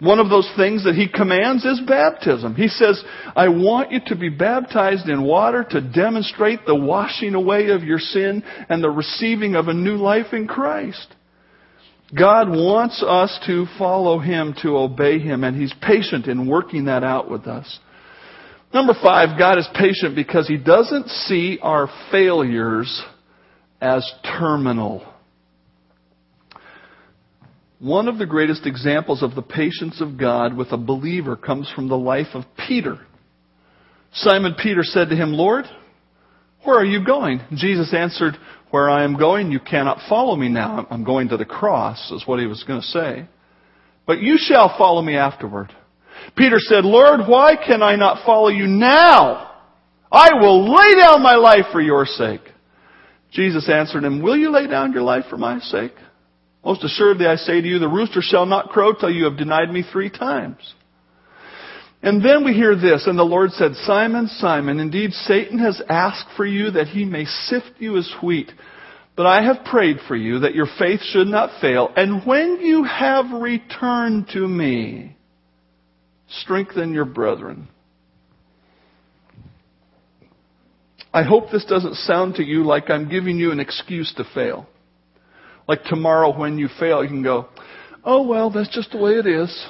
One 0.04 0.20
of 0.20 0.30
those 0.30 0.52
things 0.58 0.84
that 0.84 0.96
He 0.96 1.08
commands 1.08 1.63
is 1.63 1.80
baptism. 1.88 2.56
He 2.56 2.68
says, 2.68 3.02
I 3.38 3.48
want 3.48 3.94
you 3.94 4.02
to 4.08 4.18
be 4.18 4.28
baptized 4.28 5.08
in 5.08 5.24
water 5.24 5.66
to 5.70 5.80
demonstrate 5.80 6.66
the 6.66 6.76
washing 6.76 7.36
away 7.36 7.70
of 7.70 7.84
your 7.84 8.00
sin 8.00 8.44
and 8.68 8.84
the 8.84 8.89
receiving 8.89 9.56
of 9.56 9.70
a 9.70 9.74
new 9.74 9.96
life 9.96 10.34
in 10.34 10.46
Christ. 10.46 11.08
God 12.18 12.50
wants 12.50 13.02
us 13.02 13.39
to 13.48 13.66
follow 13.78 14.20
Him, 14.20 14.56
to 14.62 14.76
obey 14.78 15.20
Him, 15.20 15.46
and 15.46 15.56
He's 15.56 15.74
patient 15.82 16.28
in 16.28 16.50
working 16.50 16.86
that 16.86 17.06
out 17.06 17.32
with 17.32 17.48
us. 17.48 17.80
Number 18.74 18.94
five, 19.02 19.39
God 19.39 19.58
is 19.58 19.70
patient 19.74 20.18
because 20.18 20.50
He 20.50 20.58
doesn't 20.58 21.08
see 21.08 21.60
our 21.62 21.88
failures 22.12 23.02
as 23.80 24.10
terminal. 24.38 25.12
One 27.84 28.08
of 28.08 28.17
the 28.17 28.26
greatest 28.26 28.65
examples 28.65 29.22
of 29.22 29.36
the 29.36 29.41
patience 29.41 30.00
of 30.00 30.17
God 30.17 30.56
with 30.56 30.72
a 30.72 30.78
believer 30.78 31.36
comes 31.36 31.69
from 31.76 31.89
the 31.89 31.98
life 31.98 32.34
of 32.34 32.46
Peter. 32.65 32.98
Simon 34.13 34.56
Peter 34.58 34.84
said 34.84 35.10
to 35.10 35.17
him, 35.17 35.34
Lord, 35.34 35.65
where 36.63 36.78
are 36.78 36.86
you 36.86 37.06
going? 37.06 37.41
Jesus 37.52 37.93
answered, 37.93 38.36
Where 38.72 38.89
I 38.89 39.04
am 39.04 39.17
going, 39.17 39.52
you 39.52 39.60
cannot 39.60 39.98
follow 40.08 40.38
me 40.38 40.48
now. 40.48 40.88
I'm 40.89 41.04
going 41.04 41.28
to 41.28 41.36
the 41.36 41.43
cross, 41.43 42.10
is 42.12 42.26
what 42.26 42.39
he 42.39 42.46
was 42.46 42.63
going 42.63 42.80
to 42.80 42.88
say. 42.88 43.28
But 44.08 44.22
you 44.22 44.38
shall 44.38 44.74
follow 44.78 45.02
me 45.02 45.17
afterward. 45.17 45.74
Peter 46.38 46.60
said, 46.60 46.86
Lord, 46.86 47.28
why 47.28 47.58
can 47.58 47.84
I 47.84 47.98
not 47.98 48.26
follow 48.26 48.48
you 48.48 48.65
now? 48.65 49.60
I 50.10 50.30
will 50.39 50.74
lay 50.74 51.02
down 51.02 51.22
my 51.22 51.36
life 51.36 51.65
for 51.74 51.82
your 51.82 52.06
sake. 52.06 52.43
Jesus 53.34 53.69
answered 53.69 54.06
him, 54.06 54.22
Will 54.22 54.38
you 54.38 54.52
lay 54.52 54.67
down 54.67 54.93
your 54.93 55.02
life 55.02 55.26
for 55.30 55.38
my 55.38 55.60
sake? 55.60 55.91
Most 56.63 56.84
assuredly 56.84 57.26
I 57.26 57.36
say 57.36 57.62
to 57.62 57.67
you, 57.67 57.80
the 57.80 57.89
rooster 57.89 58.21
shall 58.21 58.45
not 58.45 58.69
crow 58.69 58.93
till 58.93 59.12
you 59.12 59.26
have 59.26 59.38
denied 59.38 59.69
me 59.69 59.84
three 59.84 60.10
times. 60.10 60.73
And 62.02 62.23
then 62.23 62.43
we 62.43 62.54
hear 62.54 62.76
this, 62.76 63.08
and 63.08 63.17
the 63.17 63.23
Lord 63.23 63.52
said, 63.52 63.76
Simon, 63.76 64.28
Simon, 64.28 64.80
indeed 64.80 65.13
Satan 65.13 65.60
has 65.60 65.82
asked 65.89 66.28
for 66.36 66.45
you 66.45 66.71
that 66.71 66.88
he 66.88 67.06
may 67.06 67.26
sift 67.26 67.71
you 67.80 67.97
as 67.97 68.12
wheat. 68.21 68.52
But 69.15 69.26
I 69.26 69.43
have 69.43 69.63
prayed 69.65 69.97
for 70.08 70.15
you 70.15 70.39
that 70.39 70.56
your 70.56 70.67
faith 70.80 71.02
should 71.02 71.28
not 71.28 71.62
fail. 71.62 71.89
And 71.95 72.26
when 72.26 72.60
you 72.62 72.84
have 72.84 73.32
returned 73.32 74.30
to 74.34 74.45
me, 74.45 75.15
strengthen 76.28 76.93
your 76.93 77.06
brethren. 77.06 77.67
I 81.13 81.23
hope 81.23 81.52
this 81.52 81.65
doesn't 81.65 81.95
sound 81.95 82.36
to 82.36 82.43
you 82.43 82.63
like 82.63 82.89
I'm 82.89 83.08
giving 83.08 83.38
you 83.38 83.52
an 83.52 83.60
excuse 83.60 84.13
to 84.15 84.26
fail. 84.34 84.67
Like 85.67 85.84
tomorrow 85.84 86.38
when 86.38 86.58
you 86.58 86.67
fail, 86.80 87.04
you 87.04 87.10
can 87.10 87.23
go, 87.23 87.47
oh 88.04 88.28
well, 88.28 88.49
that's 88.49 88.73
just 88.73 88.91
the 88.91 88.97
way 88.97 89.13
it 89.13 89.28
is. 89.28 89.67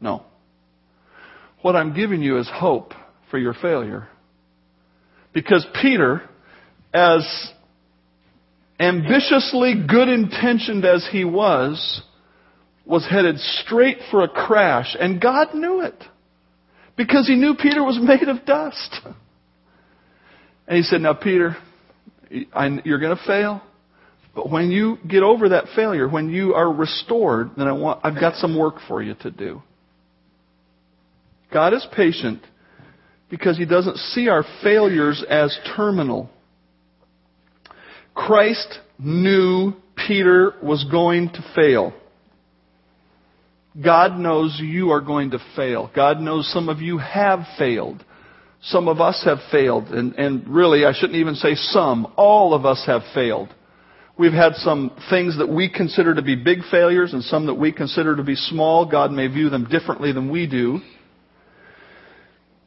No. 0.00 0.24
What 1.62 1.76
I'm 1.76 1.94
giving 1.94 2.22
you 2.22 2.38
is 2.38 2.48
hope 2.52 2.92
for 3.30 3.38
your 3.38 3.54
failure. 3.54 4.08
Because 5.32 5.66
Peter, 5.82 6.22
as 6.92 7.50
ambitiously 8.78 9.74
good 9.88 10.08
intentioned 10.08 10.84
as 10.84 11.06
he 11.10 11.24
was, 11.24 12.02
was 12.84 13.06
headed 13.10 13.38
straight 13.38 13.98
for 14.10 14.22
a 14.22 14.28
crash, 14.28 14.96
and 14.98 15.20
God 15.20 15.54
knew 15.54 15.80
it. 15.80 16.02
Because 16.96 17.26
he 17.26 17.34
knew 17.34 17.54
Peter 17.54 17.82
was 17.82 17.98
made 18.02 18.28
of 18.28 18.46
dust. 18.46 19.00
And 20.66 20.76
he 20.76 20.82
said, 20.82 21.00
Now, 21.00 21.14
Peter, 21.14 21.56
you're 22.30 22.98
going 22.98 23.16
to 23.16 23.22
fail. 23.26 23.62
But 24.36 24.50
when 24.50 24.70
you 24.70 24.98
get 25.08 25.22
over 25.22 25.48
that 25.48 25.64
failure, 25.74 26.06
when 26.06 26.28
you 26.28 26.52
are 26.52 26.70
restored, 26.70 27.52
then 27.56 27.66
I 27.66 27.72
want, 27.72 28.00
I've 28.04 28.20
got 28.20 28.36
some 28.36 28.56
work 28.56 28.74
for 28.86 29.02
you 29.02 29.14
to 29.22 29.30
do. 29.30 29.62
God 31.50 31.72
is 31.72 31.86
patient 31.96 32.42
because 33.30 33.56
He 33.56 33.64
doesn't 33.64 33.96
see 33.96 34.28
our 34.28 34.44
failures 34.62 35.24
as 35.28 35.58
terminal. 35.74 36.28
Christ 38.14 38.78
knew 38.98 39.72
Peter 40.06 40.52
was 40.62 40.84
going 40.90 41.30
to 41.30 41.52
fail. 41.54 41.94
God 43.82 44.18
knows 44.18 44.58
you 44.62 44.90
are 44.90 45.00
going 45.00 45.30
to 45.30 45.38
fail. 45.54 45.90
God 45.96 46.20
knows 46.20 46.50
some 46.52 46.68
of 46.68 46.82
you 46.82 46.98
have 46.98 47.40
failed. 47.58 48.04
Some 48.62 48.86
of 48.88 49.00
us 49.00 49.22
have 49.24 49.38
failed. 49.50 49.88
And, 49.88 50.14
and 50.14 50.46
really, 50.46 50.84
I 50.84 50.92
shouldn't 50.92 51.18
even 51.18 51.36
say 51.36 51.54
some. 51.54 52.12
All 52.16 52.52
of 52.52 52.66
us 52.66 52.82
have 52.86 53.02
failed. 53.14 53.48
We've 54.18 54.32
had 54.32 54.54
some 54.56 54.92
things 55.10 55.36
that 55.38 55.48
we 55.48 55.68
consider 55.68 56.14
to 56.14 56.22
be 56.22 56.36
big 56.36 56.60
failures 56.70 57.12
and 57.12 57.22
some 57.22 57.46
that 57.46 57.54
we 57.54 57.70
consider 57.70 58.16
to 58.16 58.22
be 58.22 58.34
small. 58.34 58.86
God 58.86 59.12
may 59.12 59.26
view 59.26 59.50
them 59.50 59.68
differently 59.68 60.12
than 60.12 60.30
we 60.30 60.46
do. 60.46 60.80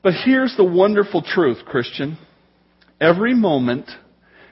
But 0.04 0.14
here's 0.26 0.56
the 0.56 0.64
wonderful 0.64 1.24
truth, 1.24 1.66
Christian. 1.66 2.20
Every 3.02 3.34
moment 3.34 3.90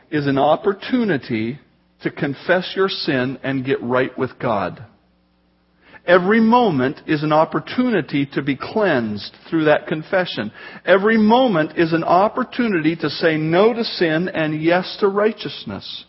is 0.10 0.26
an 0.26 0.40
opportunity 0.40 1.60
to 2.02 2.10
confess 2.10 2.74
your 2.76 2.90
sin 2.90 3.38
and 3.44 3.66
get 3.66 3.82
right 3.82 4.18
with 4.18 4.32
God. 4.40 4.84
Every 6.06 6.40
moment 6.40 7.02
is 7.06 7.22
an 7.22 7.34
opportunity 7.34 8.26
to 8.34 8.42
be 8.42 8.56
cleansed 8.56 9.36
through 9.50 9.66
that 9.66 9.88
confession. 9.88 10.52
Every 10.86 11.18
moment 11.18 11.78
is 11.78 11.94
an 11.94 12.04
opportunity 12.04 12.96
to 12.96 13.10
say 13.10 13.38
no 13.38 13.74
to 13.74 13.84
sin 13.84 14.30
and 14.30 14.64
yes 14.64 14.98
to 15.02 15.10
righteousness 15.10 16.06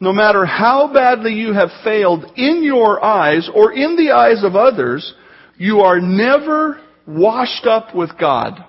no 0.00 0.12
matter 0.12 0.44
how 0.44 0.92
badly 0.92 1.32
you 1.32 1.52
have 1.52 1.70
failed 1.82 2.24
in 2.36 2.62
your 2.62 3.02
eyes 3.02 3.48
or 3.54 3.72
in 3.72 3.96
the 3.96 4.12
eyes 4.12 4.42
of 4.44 4.56
others, 4.56 5.14
you 5.56 5.80
are 5.80 6.00
never 6.00 6.80
washed 7.06 7.66
up 7.66 7.94
with 7.94 8.10
God. 8.18 8.64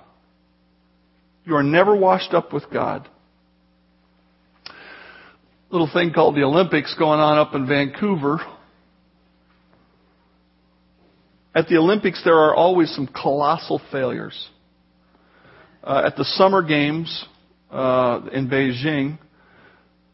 You 1.44 1.56
are 1.56 1.62
never 1.62 1.94
washed 1.94 2.32
up 2.32 2.52
with 2.52 2.64
God. 2.72 3.08
Little 5.70 5.90
thing 5.92 6.12
called 6.12 6.36
the 6.36 6.42
Olympics 6.42 6.94
going 6.98 7.20
on 7.20 7.38
up 7.38 7.54
in 7.54 7.66
Vancouver. 7.66 8.38
At 11.54 11.68
the 11.68 11.76
Olympics, 11.76 12.22
there 12.24 12.36
are 12.36 12.54
always 12.54 12.94
some 12.94 13.08
colossal 13.08 13.80
failures. 13.90 14.48
Uh, 15.82 16.02
at 16.06 16.16
the 16.16 16.24
Summer 16.24 16.62
Games 16.62 17.24
uh, 17.70 18.20
in 18.32 18.48
Beijing, 18.48 19.18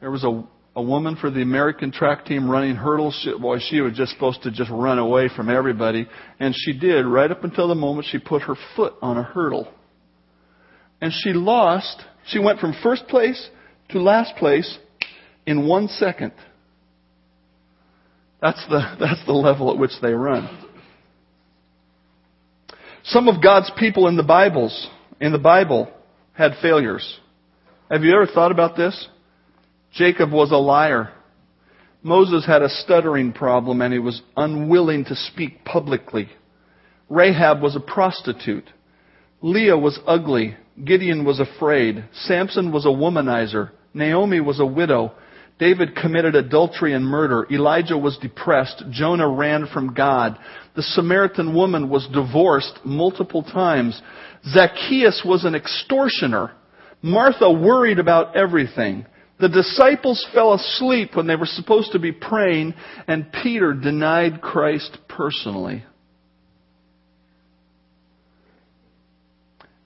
there 0.00 0.10
was 0.10 0.24
a 0.24 0.44
a 0.74 0.82
woman 0.82 1.16
for 1.16 1.30
the 1.30 1.42
American 1.42 1.92
track 1.92 2.24
team 2.24 2.50
running 2.50 2.76
hurdles. 2.76 3.18
She, 3.22 3.38
boy, 3.38 3.58
she 3.58 3.80
was 3.80 3.94
just 3.94 4.12
supposed 4.12 4.42
to 4.44 4.50
just 4.50 4.70
run 4.70 4.98
away 4.98 5.28
from 5.34 5.50
everybody. 5.50 6.08
And 6.40 6.54
she 6.56 6.72
did 6.72 7.04
right 7.04 7.30
up 7.30 7.44
until 7.44 7.68
the 7.68 7.74
moment 7.74 8.06
she 8.10 8.18
put 8.18 8.42
her 8.42 8.54
foot 8.74 8.94
on 9.02 9.18
a 9.18 9.22
hurdle. 9.22 9.68
And 11.00 11.12
she 11.12 11.32
lost. 11.32 12.02
She 12.26 12.38
went 12.38 12.58
from 12.58 12.74
first 12.82 13.06
place 13.08 13.50
to 13.90 14.00
last 14.00 14.36
place 14.36 14.78
in 15.46 15.66
one 15.66 15.88
second. 15.88 16.32
That's 18.40 18.64
the, 18.68 18.96
that's 19.00 19.24
the 19.26 19.32
level 19.32 19.70
at 19.70 19.78
which 19.78 19.92
they 20.00 20.12
run. 20.12 20.68
Some 23.04 23.28
of 23.28 23.42
God's 23.42 23.70
people 23.76 24.06
in 24.08 24.16
the 24.16 24.22
Bibles, 24.22 24.88
in 25.20 25.32
the 25.32 25.38
Bible, 25.38 25.92
had 26.32 26.52
failures. 26.62 27.18
Have 27.90 28.04
you 28.04 28.14
ever 28.14 28.26
thought 28.26 28.52
about 28.52 28.76
this? 28.76 29.08
Jacob 29.92 30.32
was 30.32 30.50
a 30.50 30.56
liar. 30.56 31.10
Moses 32.02 32.44
had 32.46 32.62
a 32.62 32.68
stuttering 32.68 33.32
problem 33.32 33.80
and 33.80 33.92
he 33.92 33.98
was 33.98 34.22
unwilling 34.36 35.04
to 35.04 35.14
speak 35.14 35.64
publicly. 35.64 36.28
Rahab 37.08 37.60
was 37.62 37.76
a 37.76 37.80
prostitute. 37.80 38.68
Leah 39.42 39.76
was 39.76 39.98
ugly. 40.06 40.56
Gideon 40.82 41.24
was 41.24 41.40
afraid. 41.40 42.04
Samson 42.12 42.72
was 42.72 42.86
a 42.86 42.88
womanizer. 42.88 43.70
Naomi 43.92 44.40
was 44.40 44.58
a 44.58 44.66
widow. 44.66 45.12
David 45.58 45.94
committed 45.94 46.34
adultery 46.34 46.94
and 46.94 47.04
murder. 47.04 47.46
Elijah 47.52 47.98
was 47.98 48.16
depressed. 48.18 48.82
Jonah 48.90 49.28
ran 49.28 49.66
from 49.72 49.94
God. 49.94 50.38
The 50.74 50.82
Samaritan 50.82 51.54
woman 51.54 51.88
was 51.88 52.08
divorced 52.08 52.80
multiple 52.84 53.42
times. 53.42 54.00
Zacchaeus 54.48 55.22
was 55.24 55.44
an 55.44 55.54
extortioner. 55.54 56.52
Martha 57.02 57.50
worried 57.50 57.98
about 57.98 58.34
everything. 58.34 59.06
The 59.42 59.48
disciples 59.48 60.24
fell 60.32 60.54
asleep 60.54 61.16
when 61.16 61.26
they 61.26 61.34
were 61.34 61.46
supposed 61.46 61.90
to 61.92 61.98
be 61.98 62.12
praying, 62.12 62.74
and 63.08 63.32
Peter 63.42 63.74
denied 63.74 64.40
Christ 64.40 64.96
personally. 65.08 65.84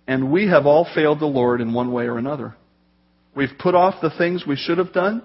And 0.07 0.31
we 0.31 0.49
have 0.49 0.67
all 0.67 0.87
failed 0.95 1.21
the 1.21 1.25
Lord 1.25 1.63
in 1.63 1.73
one 1.73 1.91
way 1.91 2.05
or 2.05 2.19
another. 2.19 2.55
We've 3.35 3.57
put 3.59 3.75
off 3.75 4.03
the 4.03 4.11
things 4.11 4.45
we 4.47 4.57
should 4.57 4.77
have 4.77 4.93
done. 4.93 5.23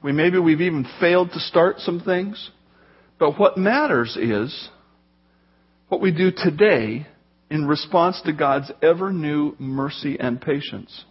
We 0.00 0.12
maybe 0.12 0.38
we've 0.38 0.60
even 0.60 0.86
failed 1.00 1.32
to 1.32 1.40
start 1.40 1.80
some 1.80 1.98
things. 1.98 2.52
But 3.18 3.36
what 3.36 3.58
matters 3.58 4.16
is 4.16 4.68
what 5.88 6.00
we 6.00 6.12
do 6.12 6.30
today 6.30 7.08
in 7.50 7.66
response 7.66 8.22
to 8.26 8.32
God's 8.32 8.70
ever 8.80 9.12
new 9.12 9.56
mercy 9.58 10.20
and 10.20 10.40
patience. 10.40 11.04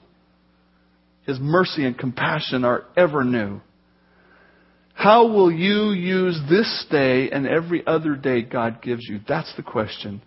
His 1.26 1.40
mercy 1.40 1.86
and 1.86 1.98
compassion 1.98 2.66
are 2.66 2.84
ever 2.98 3.24
new. 3.24 3.62
How 4.94 5.28
will 5.28 5.52
you 5.52 5.92
use 5.92 6.40
this 6.50 6.86
day 6.92 7.30
and 7.32 7.48
every 7.48 7.86
other 7.86 8.16
day 8.16 8.42
God 8.42 8.82
gives 8.82 9.08
you? 9.08 9.20
That's 9.28 9.52
the 9.56 9.64
question 9.64 10.22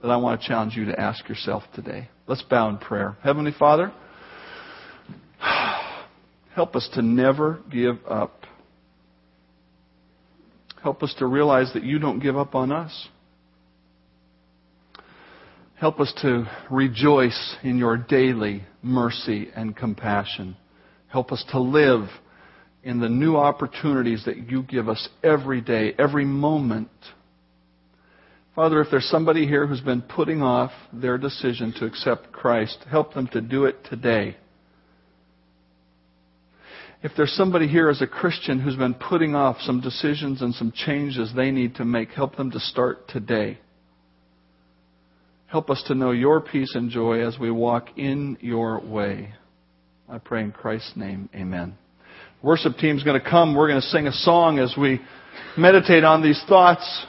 that 0.00 0.08
I 0.08 0.16
want 0.16 0.40
to 0.40 0.46
challenge 0.46 0.76
you 0.76 0.86
to 0.86 1.00
ask 1.00 1.28
yourself 1.28 1.62
today. 1.74 2.08
Let's 2.26 2.42
bow 2.42 2.68
in 2.68 2.78
prayer. 2.78 3.16
Heavenly 3.22 3.52
Father, 3.58 3.92
help 6.54 6.76
us 6.76 6.88
to 6.94 7.02
never 7.02 7.60
give 7.70 7.98
up. 8.08 8.42
Help 10.82 11.02
us 11.02 11.14
to 11.18 11.26
realize 11.26 11.72
that 11.74 11.82
you 11.82 11.98
don't 11.98 12.20
give 12.20 12.36
up 12.36 12.54
on 12.54 12.72
us. 12.72 13.08
Help 15.78 16.00
us 16.00 16.12
to 16.22 16.46
rejoice 16.70 17.56
in 17.62 17.76
your 17.76 17.98
daily 17.98 18.64
mercy 18.82 19.50
and 19.54 19.76
compassion. 19.76 20.56
Help 21.08 21.32
us 21.32 21.44
to 21.50 21.60
live 21.60 22.08
in 22.82 22.98
the 22.98 23.08
new 23.10 23.36
opportunities 23.36 24.24
that 24.24 24.50
you 24.50 24.62
give 24.62 24.88
us 24.88 25.08
every 25.22 25.60
day, 25.60 25.92
every 25.98 26.24
moment. 26.24 26.88
Father, 28.54 28.80
if 28.80 28.88
there's 28.90 29.08
somebody 29.10 29.46
here 29.46 29.66
who's 29.66 29.82
been 29.82 30.00
putting 30.00 30.40
off 30.40 30.70
their 30.94 31.18
decision 31.18 31.74
to 31.78 31.84
accept 31.84 32.32
Christ, 32.32 32.78
help 32.90 33.12
them 33.12 33.26
to 33.28 33.42
do 33.42 33.66
it 33.66 33.84
today. 33.84 34.38
If 37.02 37.12
there's 37.18 37.34
somebody 37.34 37.68
here 37.68 37.90
as 37.90 38.00
a 38.00 38.06
Christian 38.06 38.60
who's 38.60 38.76
been 38.76 38.94
putting 38.94 39.34
off 39.34 39.58
some 39.60 39.82
decisions 39.82 40.40
and 40.40 40.54
some 40.54 40.72
changes 40.72 41.32
they 41.36 41.50
need 41.50 41.74
to 41.74 41.84
make, 41.84 42.12
help 42.12 42.36
them 42.36 42.50
to 42.52 42.60
start 42.60 43.08
today. 43.08 43.58
Help 45.56 45.70
us 45.70 45.82
to 45.86 45.94
know 45.94 46.10
your 46.10 46.42
peace 46.42 46.74
and 46.74 46.90
joy 46.90 47.26
as 47.26 47.38
we 47.38 47.50
walk 47.50 47.88
in 47.96 48.36
your 48.42 48.78
way. 48.78 49.32
I 50.06 50.18
pray 50.18 50.42
in 50.42 50.52
Christ's 50.52 50.92
name, 50.96 51.30
amen. 51.34 51.78
Worship 52.42 52.76
team's 52.76 53.02
going 53.02 53.18
to 53.18 53.26
come. 53.26 53.54
We're 53.54 53.68
going 53.68 53.80
to 53.80 53.86
sing 53.86 54.06
a 54.06 54.12
song 54.12 54.58
as 54.58 54.74
we 54.78 55.00
meditate 55.56 56.04
on 56.04 56.22
these 56.22 56.38
thoughts. 56.46 57.06